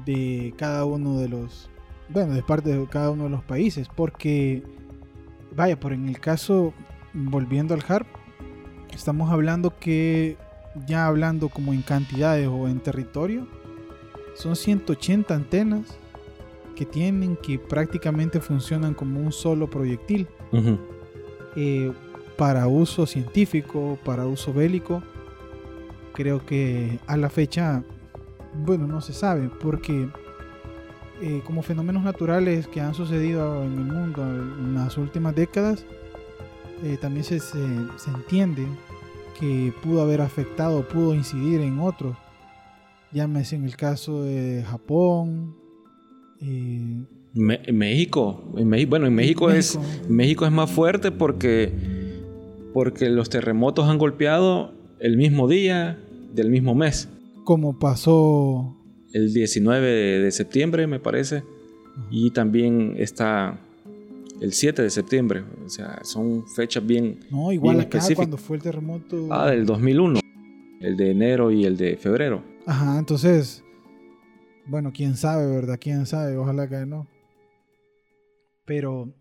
de 0.05 0.53
cada 0.57 0.85
uno 0.85 1.19
de 1.21 1.29
los 1.29 1.71
bueno, 2.09 2.33
de 2.35 2.43
parte 2.43 2.71
de 2.71 2.87
cada 2.87 3.11
uno 3.11 3.25
de 3.25 3.31
los 3.31 3.45
países, 3.45 3.89
porque, 3.95 4.63
vaya, 5.55 5.79
por 5.79 5.93
en 5.93 6.09
el 6.09 6.19
caso, 6.21 6.73
volviendo 7.13 7.75
al 7.75 7.85
HARP, 7.87 8.07
estamos 8.93 9.31
hablando 9.31 9.79
que, 9.79 10.37
ya 10.87 11.07
hablando 11.07 11.49
como 11.49 11.73
en 11.73 11.83
cantidades 11.83 12.49
o 12.49 12.69
en 12.69 12.81
territorio, 12.81 13.47
son 14.35 14.57
180 14.57 15.35
antenas 15.35 15.99
que 16.77 16.85
tienen 16.85 17.37
que 17.37 17.59
prácticamente 17.59 18.41
funcionan 18.41 18.95
como 18.95 19.21
un 19.21 19.33
solo 19.33 19.69
proyectil. 19.69 20.29
Eh, 21.57 21.93
para 22.37 22.69
uso 22.69 23.05
científico, 23.05 23.99
para 24.05 24.27
uso 24.27 24.53
bélico, 24.53 25.03
creo 26.13 26.45
que 26.47 27.01
a 27.09 27.17
la 27.17 27.31
fecha, 27.31 27.83
bueno, 28.65 28.87
no 28.87 29.01
se 29.01 29.13
sabe, 29.13 29.51
porque 29.61 30.09
eh, 31.21 31.43
como 31.45 31.63
fenómenos 31.63 32.05
naturales 32.05 32.69
que 32.69 32.81
han 32.81 32.95
sucedido 32.95 33.65
en 33.65 33.73
el 33.73 33.85
mundo 33.85 34.23
en 34.23 34.75
las 34.75 34.97
últimas 34.99 35.35
décadas, 35.35 35.85
eh, 36.83 36.97
también 37.01 37.25
se, 37.25 37.41
se, 37.41 37.59
entiende 38.07 38.67
que 39.39 39.73
pudo 39.83 40.03
haber 40.03 40.21
afectado, 40.21 40.87
pudo 40.87 41.15
incidir 41.15 41.61
en 41.61 41.79
otros. 41.79 42.17
Llámese 43.13 43.57
en 43.57 43.65
el 43.65 43.77
caso 43.77 44.23
de 44.23 44.65
Japón. 44.69 45.57
Eh, 46.41 47.05
México, 47.35 48.43
en 48.57 48.69
México, 48.69 48.91
bueno, 48.91 49.07
en 49.07 49.15
México, 49.15 49.51
es 49.51 49.79
México 50.09 50.45
es 50.45 50.53
más 50.53 50.71
fuerte 50.71 51.11
porque 51.11 51.73
porque 52.73 53.09
los 53.09 53.29
terremotos 53.29 53.89
han 53.89 53.99
golpeado 53.99 54.73
el 55.01 55.17
mismo 55.17 55.49
día 55.49 55.99
del 56.35 56.51
mismo 56.51 56.75
mes. 56.75 57.09
Como 57.45 57.79
pasó 57.79 58.77
el 59.13 59.33
19 59.33 60.21
de, 60.21 60.31
septiembre, 60.31 60.87
me 60.87 61.01
parece. 61.01 61.43
Y 62.11 62.31
también 62.31 62.95
está 62.99 63.59
el 64.41 64.53
7 64.53 64.83
de 64.83 64.91
septiembre. 64.91 65.45
O 65.65 65.69
sea, 65.69 66.01
son 66.03 66.47
fechas 66.49 66.85
bien. 66.87 67.21
No, 67.31 67.53
igual 67.53 67.81
acá 67.81 68.01
cuando 68.15 68.37
fue 68.37 68.57
el 68.57 68.63
terremoto. 68.63 69.29
Ah, 69.31 69.51
del 69.51 69.67
2001. 69.67 70.21
El 70.81 70.97
de 70.97 71.11
enero 71.11 71.51
y 71.51 71.65
el 71.65 71.77
de 71.77 71.97
febrero. 71.97 72.43
Ajá, 72.67 72.99
entonces. 72.99 73.63
Bueno, 74.67 74.93
quién 74.93 75.17
sabe, 75.17 75.47
¿verdad? 75.47 75.79
Quién 75.81 76.07
sabe. 76.07 76.37
Ojalá 76.37 76.69
que 76.69 76.87
no. 76.87 77.07
Pero 78.65 79.13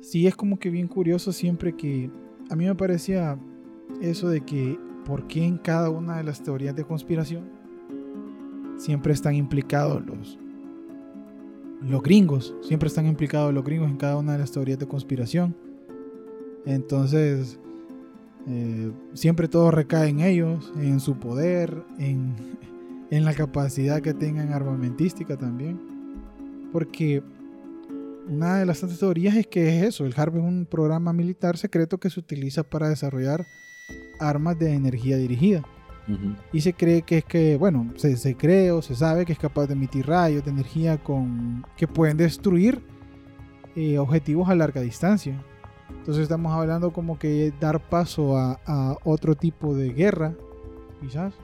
sí 0.00 0.26
es 0.26 0.34
como 0.34 0.58
que 0.58 0.70
bien 0.70 0.88
curioso 0.88 1.32
siempre 1.32 1.76
que. 1.76 2.10
A 2.50 2.56
mí 2.56 2.66
me 2.66 2.74
parecía 2.74 3.38
eso 4.00 4.28
de 4.28 4.40
que. 4.40 4.78
¿Por 5.04 5.26
qué 5.26 5.44
en 5.44 5.58
cada 5.58 5.90
una 5.90 6.18
de 6.18 6.22
las 6.22 6.44
teorías 6.44 6.76
de 6.76 6.84
conspiración 6.84 7.50
siempre 8.76 9.12
están 9.12 9.34
implicados 9.34 10.04
los, 10.06 10.38
los 11.86 12.02
gringos, 12.02 12.54
siempre 12.62 12.88
están 12.88 13.06
implicados 13.06 13.52
los 13.52 13.64
gringos 13.64 13.90
en 13.90 13.96
cada 13.96 14.16
una 14.16 14.32
de 14.32 14.38
las 14.38 14.52
teorías 14.52 14.78
de 14.78 14.86
conspiración. 14.86 15.56
Entonces, 16.64 17.58
eh, 18.46 18.90
siempre 19.14 19.48
todo 19.48 19.70
recae 19.70 20.08
en 20.08 20.20
ellos, 20.20 20.72
en 20.76 21.00
su 21.00 21.16
poder, 21.18 21.82
en, 21.98 22.34
en 23.10 23.24
la 23.24 23.34
capacidad 23.34 24.00
que 24.00 24.14
tengan 24.14 24.52
armamentística 24.52 25.36
también. 25.36 25.80
Porque 26.72 27.22
una 28.28 28.58
de 28.58 28.66
las 28.66 28.80
tantas 28.80 28.98
teorías 28.98 29.36
es 29.36 29.46
que 29.46 29.68
es 29.68 29.84
eso, 29.84 30.06
el 30.06 30.14
HARP 30.16 30.36
es 30.36 30.42
un 30.42 30.66
programa 30.70 31.12
militar 31.12 31.56
secreto 31.56 31.98
que 31.98 32.10
se 32.10 32.20
utiliza 32.20 32.62
para 32.62 32.88
desarrollar 32.88 33.44
armas 34.20 34.58
de 34.58 34.72
energía 34.72 35.16
dirigida. 35.16 35.62
Y 36.52 36.60
se 36.60 36.72
cree 36.72 37.02
que 37.02 37.18
es 37.18 37.24
que, 37.24 37.56
bueno, 37.56 37.92
se, 37.96 38.36
cree 38.36 38.70
o 38.70 38.82
se 38.82 38.94
sabe 38.94 39.24
que 39.24 39.32
es 39.32 39.38
capaz 39.38 39.66
de 39.66 39.74
emitir 39.74 40.06
rayos 40.06 40.44
de 40.44 40.50
energía 40.50 40.98
con, 40.98 41.64
que 41.76 41.86
pueden 41.86 42.16
destruir 42.16 42.82
eh, 43.76 43.98
objetivos 43.98 44.48
a 44.48 44.54
larga 44.54 44.80
distancia. 44.80 45.40
Entonces 45.90 46.24
estamos 46.24 46.52
hablando 46.52 46.92
como 46.92 47.18
que 47.18 47.52
dar 47.60 47.80
paso 47.88 48.36
a, 48.36 48.96
otro 49.04 49.34
tipo 49.34 49.74
de 49.74 49.90
guerra, 49.90 50.34
quizás, 51.00 51.34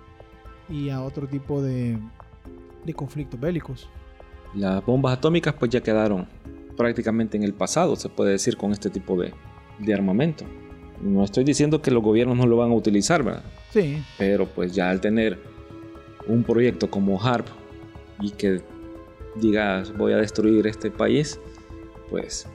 y 0.68 0.90
a 0.90 1.02
otro 1.02 1.26
tipo 1.28 1.62
de, 1.62 1.98
de 2.84 2.94
conflictos 2.94 3.38
bélicos. 3.38 3.88
Las 4.54 4.84
bombas 4.84 5.18
atómicas 5.18 5.54
pues 5.54 5.70
ya 5.70 5.80
quedaron 5.80 6.26
prácticamente 6.76 7.36
en 7.36 7.42
el 7.42 7.54
pasado, 7.54 7.96
se 7.96 8.08
puede 8.08 8.32
decir, 8.32 8.56
con 8.56 8.72
este 8.72 8.90
tipo 8.90 9.20
de, 9.20 9.32
de 9.78 9.94
armamento. 9.94 10.44
No 11.00 11.24
estoy 11.24 11.44
diciendo 11.44 11.80
que 11.80 11.90
los 11.90 12.02
gobiernos 12.02 12.36
no 12.36 12.46
lo 12.46 12.56
van 12.56 12.70
a 12.70 12.74
utilizar, 12.74 13.22
¿verdad? 13.22 13.44
Sí. 13.70 14.02
Pero 14.18 14.46
pues 14.46 14.74
ya 14.74 14.90
al 14.90 15.00
tener 15.00 15.38
un 16.26 16.42
proyecto 16.42 16.90
como 16.90 17.22
HARP 17.22 17.46
y 18.20 18.30
que 18.30 18.62
digas 19.36 19.96
voy 19.96 20.12
a 20.12 20.16
destruir 20.16 20.66
este 20.66 20.90
país, 20.90 21.38
pues... 22.10 22.46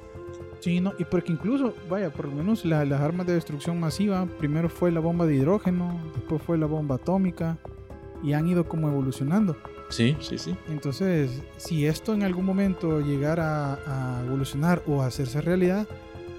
Sí, 0.60 0.80
no, 0.80 0.94
y 0.98 1.04
porque 1.04 1.34
incluso, 1.34 1.74
vaya, 1.90 2.10
por 2.10 2.26
lo 2.26 2.32
menos 2.32 2.64
las 2.64 3.02
armas 3.02 3.28
de 3.28 3.34
destrucción 3.34 3.82
masiva, 3.82 4.26
primero 4.38 4.70
fue 4.70 4.92
la 4.92 5.02
bomba 5.02 5.26
de 5.26 5.36
hidrógeno, 5.36 6.00
después 6.16 6.42
fue 6.42 6.58
la 6.58 6.68
bomba 6.68 6.96
atómica, 6.96 7.58
y 8.24 8.32
han 8.32 8.48
ido 8.48 8.66
como 8.66 8.88
evolucionando. 8.88 9.58
Sí, 9.90 10.16
sí, 10.22 10.38
sí. 10.38 10.56
Entonces, 10.70 11.44
si 11.58 11.86
esto 11.86 12.14
en 12.14 12.24
algún 12.24 12.46
momento 12.46 13.02
llegara 13.02 13.74
a 13.86 14.24
evolucionar 14.26 14.82
o 14.88 15.02
a 15.02 15.08
hacerse 15.08 15.42
realidad, 15.42 15.86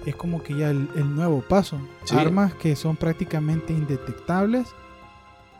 es 0.05 0.15
como 0.15 0.43
que 0.43 0.55
ya 0.55 0.69
el, 0.69 1.15
nuevo 1.15 1.41
paso. 1.41 1.79
Armas 2.11 2.53
que 2.55 2.75
son 2.75 2.95
prácticamente 2.95 3.73
indetectables 3.73 4.67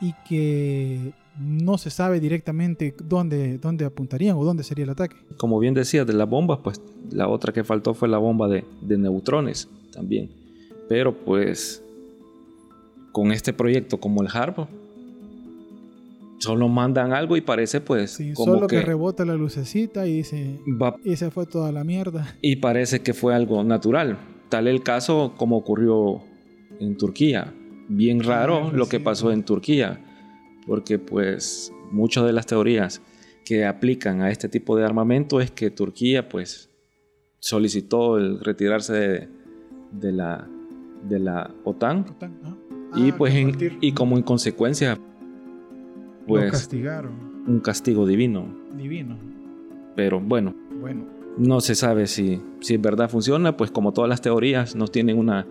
y 0.01 0.13
que 0.27 1.13
no 1.39 1.77
se 1.77 1.89
sabe 1.89 2.19
directamente 2.19 2.95
dónde, 3.03 3.57
dónde 3.57 3.85
apuntarían 3.85 4.37
o 4.37 4.43
dónde 4.43 4.63
sería 4.63 4.83
el 4.83 4.91
ataque. 4.91 5.15
Como 5.37 5.59
bien 5.59 5.73
decía, 5.73 6.05
de 6.05 6.13
las 6.13 6.29
bombas, 6.29 6.59
pues 6.63 6.81
la 7.11 7.27
otra 7.27 7.51
que 7.51 7.63
faltó 7.63 7.93
fue 7.93 8.07
la 8.07 8.17
bomba 8.17 8.47
de, 8.47 8.63
neutrones 8.81 9.67
también. 9.91 10.29
Pero 10.87 11.13
pues 11.13 11.83
con 13.11 13.31
este 13.31 13.53
proyecto 13.53 13.99
como 13.99 14.21
el 14.21 14.27
HARP, 14.31 14.67
solo 16.39 16.67
mandan 16.67 17.13
algo 17.13 17.37
y 17.37 17.41
parece 17.41 17.79
pues 17.79 18.11
Sí, 18.11 18.33
como 18.33 18.55
solo 18.55 18.67
que, 18.67 18.77
que, 18.77 18.81
rebota 18.85 19.25
la 19.25 19.35
lucecita 19.35 20.05
y 20.05 20.17
dice, 20.17 20.59
va- 20.81 20.97
y 21.03 21.15
se 21.15 21.31
fue 21.31 21.45
toda 21.45 21.71
la 21.71 21.83
mierda. 21.83 22.35
y 22.41 22.57
parece 22.57 23.01
que 23.01 23.13
fue 23.13 23.33
algo 23.33 23.63
natural. 23.63 24.17
Tal 24.49 24.67
el 24.67 24.83
caso 24.83 25.33
como 25.37 25.57
ocurrió 25.57 26.21
en 26.79 26.97
Turquía. 26.97 27.53
Bien 27.87 28.21
raro 28.23 28.67
Ah, 28.67 28.71
lo 28.73 28.87
que 28.87 28.99
pasó 28.99 29.31
en 29.31 29.43
Turquía, 29.43 30.03
porque 30.67 30.97
pues 30.99 31.71
muchas 31.91 32.25
de 32.25 32.33
las 32.33 32.45
teorías 32.45 33.01
que 33.45 33.65
aplican 33.65 34.21
a 34.21 34.31
este 34.31 34.49
tipo 34.49 34.75
de 34.75 34.83
armamento 34.85 35.39
es 35.39 35.51
que 35.51 35.69
Turquía 35.69 36.27
pues 36.29 36.69
solicitó 37.39 38.17
el 38.17 38.39
retirarse 38.39 38.93
de, 38.93 39.29
de 39.91 40.11
la, 40.11 40.47
de 41.07 41.19
la 41.19 41.51
OTAN 41.63 42.05
Ah, 42.21 42.55
y 42.95 43.09
ah, 43.11 43.15
pues 43.17 43.35
en- 43.35 43.77
y 43.81 43.91
como 43.91 44.17
en 44.17 44.23
consecuencia 44.23 44.95
Lo 44.95 46.25
pues 46.27 46.51
castigaron. 46.51 47.43
un 47.47 47.59
castigo 47.59 48.07
divino. 48.07 48.47
Divino. 48.75 49.15
Pero 49.95 50.19
bueno, 50.19 50.55
Bueno, 50.81 51.05
no 51.37 51.61
se 51.61 51.75
sabe 51.75 52.07
si, 52.07 52.41
si 52.61 52.75
en 52.75 52.81
verdad 52.81 53.09
funciona, 53.09 53.57
pues 53.57 53.71
como 53.71 53.93
todas 53.93 54.09
las 54.09 54.21
teorías 54.21 54.75
no 54.75 54.87
tienen 54.87 55.17
una, 55.17 55.45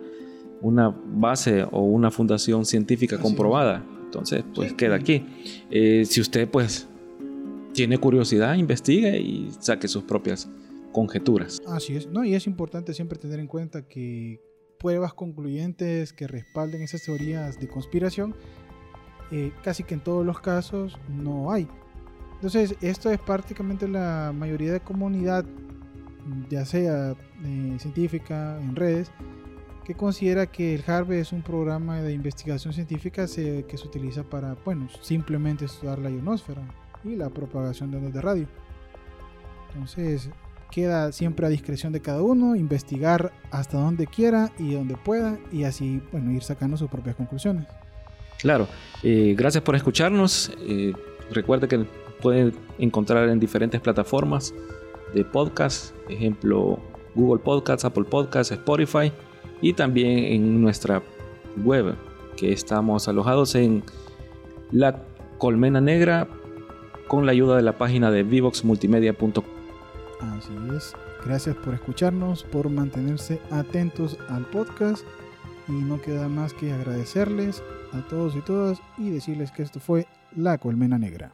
una 0.61 0.89
base 0.89 1.65
o 1.71 1.83
una 1.83 2.11
fundación 2.11 2.65
científica 2.65 3.17
Así 3.17 3.23
comprobada. 3.23 3.85
Entonces, 4.05 4.45
pues 4.55 4.71
Sí, 4.71 4.77
queda 4.77 4.97
aquí. 4.97 5.27
Eh, 5.71 6.05
si 6.05 6.21
usted 6.21 6.49
pues 6.49 6.89
tiene 7.73 7.99
curiosidad, 7.99 8.55
investigue 8.55 9.21
y 9.21 9.51
saque 9.61 9.89
sus 9.89 10.05
propias 10.05 10.49
conjeturas. 10.93 11.61
así 11.67 11.97
es. 11.97 12.07
No, 12.07 12.25
y 12.25 12.35
es 12.35 12.47
importante 12.47 12.95
siempre 12.95 13.19
tener 13.19 13.41
en 13.41 13.49
cuenta 13.49 13.87
que 13.89 14.41
pruebas 14.79 15.13
concluyentes 15.15 16.13
que 16.13 16.29
respalden 16.29 16.83
esas 16.83 17.03
teorías 17.03 17.59
de 17.59 17.69
conspiración, 17.69 18.35
eh, 19.33 19.53
casi 19.63 19.83
que 19.83 19.95
en 19.95 20.01
todos 20.01 20.25
los 20.25 20.41
casos 20.41 20.97
no 21.09 21.51
hay. 21.51 21.67
Entonces, 22.35 22.77
esto 22.83 23.11
es 23.11 23.19
prácticamente 23.19 23.89
la 23.89 24.33
mayoría 24.35 24.73
de 24.73 24.81
comunidad, 24.81 25.45
ya 26.49 26.65
sea 26.65 27.13
eh, 27.45 27.77
científica, 27.79 28.59
en 28.61 28.75
redes, 28.77 29.11
que 29.85 29.95
considera 29.95 30.47
que 30.47 30.75
el 30.75 30.83
HARP 30.87 31.11
es 31.13 31.33
un 31.33 31.43
programa 31.43 32.01
de 32.01 32.13
investigación 32.13 32.73
científica 32.73 33.27
se- 33.27 33.65
que 33.69 33.77
se 33.77 33.87
utiliza 33.87 34.23
para, 34.23 34.57
bueno, 34.65 34.89
simplemente 35.03 35.67
estudiar 35.67 35.99
la 35.99 36.11
ionosfera 36.11 36.63
y 37.05 37.17
la 37.17 37.29
propagación 37.29 37.91
de 37.91 37.99
ondas 37.99 38.15
de 38.15 38.21
radio. 38.23 38.47
Entonces, 39.75 40.31
queda 40.71 41.13
siempre 41.13 41.47
a 41.47 41.49
discreción 41.51 41.93
de 41.93 42.01
cada 42.01 42.23
uno, 42.23 42.57
investigar 42.57 43.33
hasta 43.51 43.79
donde 43.79 44.07
quiera 44.07 44.51
y 44.59 44.75
donde 44.75 44.97
pueda 44.97 45.39
y 45.53 45.65
así, 45.65 46.01
bueno, 46.13 46.33
ir 46.33 46.43
sacando 46.43 46.77
sus 46.77 46.89
propias 46.91 47.17
conclusiones. 47.17 47.67
Claro, 48.41 48.67
eh, 49.03 49.35
gracias 49.37 49.63
por 49.63 49.77
escucharnos. 49.77 50.53
Eh, 50.61 50.93
recuerde 51.31 51.69
que 51.69 51.87
pueden 52.21 52.55
encontrar 52.79 53.29
en 53.29 53.39
diferentes 53.39 53.81
plataformas 53.81 54.55
de 55.15 55.25
podcast, 55.25 55.95
ejemplo 56.09 56.79
Google 57.15 57.43
Podcasts, 57.43 57.85
Apple 57.85 58.05
Podcasts, 58.05 58.53
Spotify 58.53 59.13
y 59.61 59.73
también 59.73 60.19
en 60.19 60.61
nuestra 60.61 61.03
web 61.65 61.95
que 62.37 62.53
estamos 62.53 63.09
alojados 63.09 63.55
en 63.55 63.83
la 64.73 65.03
colmena 65.39 65.81
negra 65.81 66.29
con 67.07 67.27
la 67.27 67.33
ayuda 67.33 67.57
de 67.57 67.63
la 67.63 67.79
página 67.79 68.11
de 68.11 68.23
vivoxmultimedia.com. 68.23 69.45
Así 70.21 70.53
es. 70.77 70.95
Gracias 71.25 71.57
por 71.57 71.75
escucharnos, 71.75 72.43
por 72.45 72.69
mantenerse 72.69 73.41
atentos 73.51 74.19
al 74.29 74.45
podcast 74.47 75.05
y 75.69 75.73
no 75.73 76.01
queda 76.01 76.29
más 76.29 76.53
que 76.53 76.73
agradecerles 76.73 77.63
a 77.93 78.07
todos 78.09 78.37
y 78.37 78.41
todas 78.41 78.81
y 78.99 79.11
decirles 79.11 79.51
que 79.53 79.63
esto 79.63 79.81
fue 79.81 80.07
La 80.37 80.59
Colmena 80.59 80.99
Negra. 80.99 81.33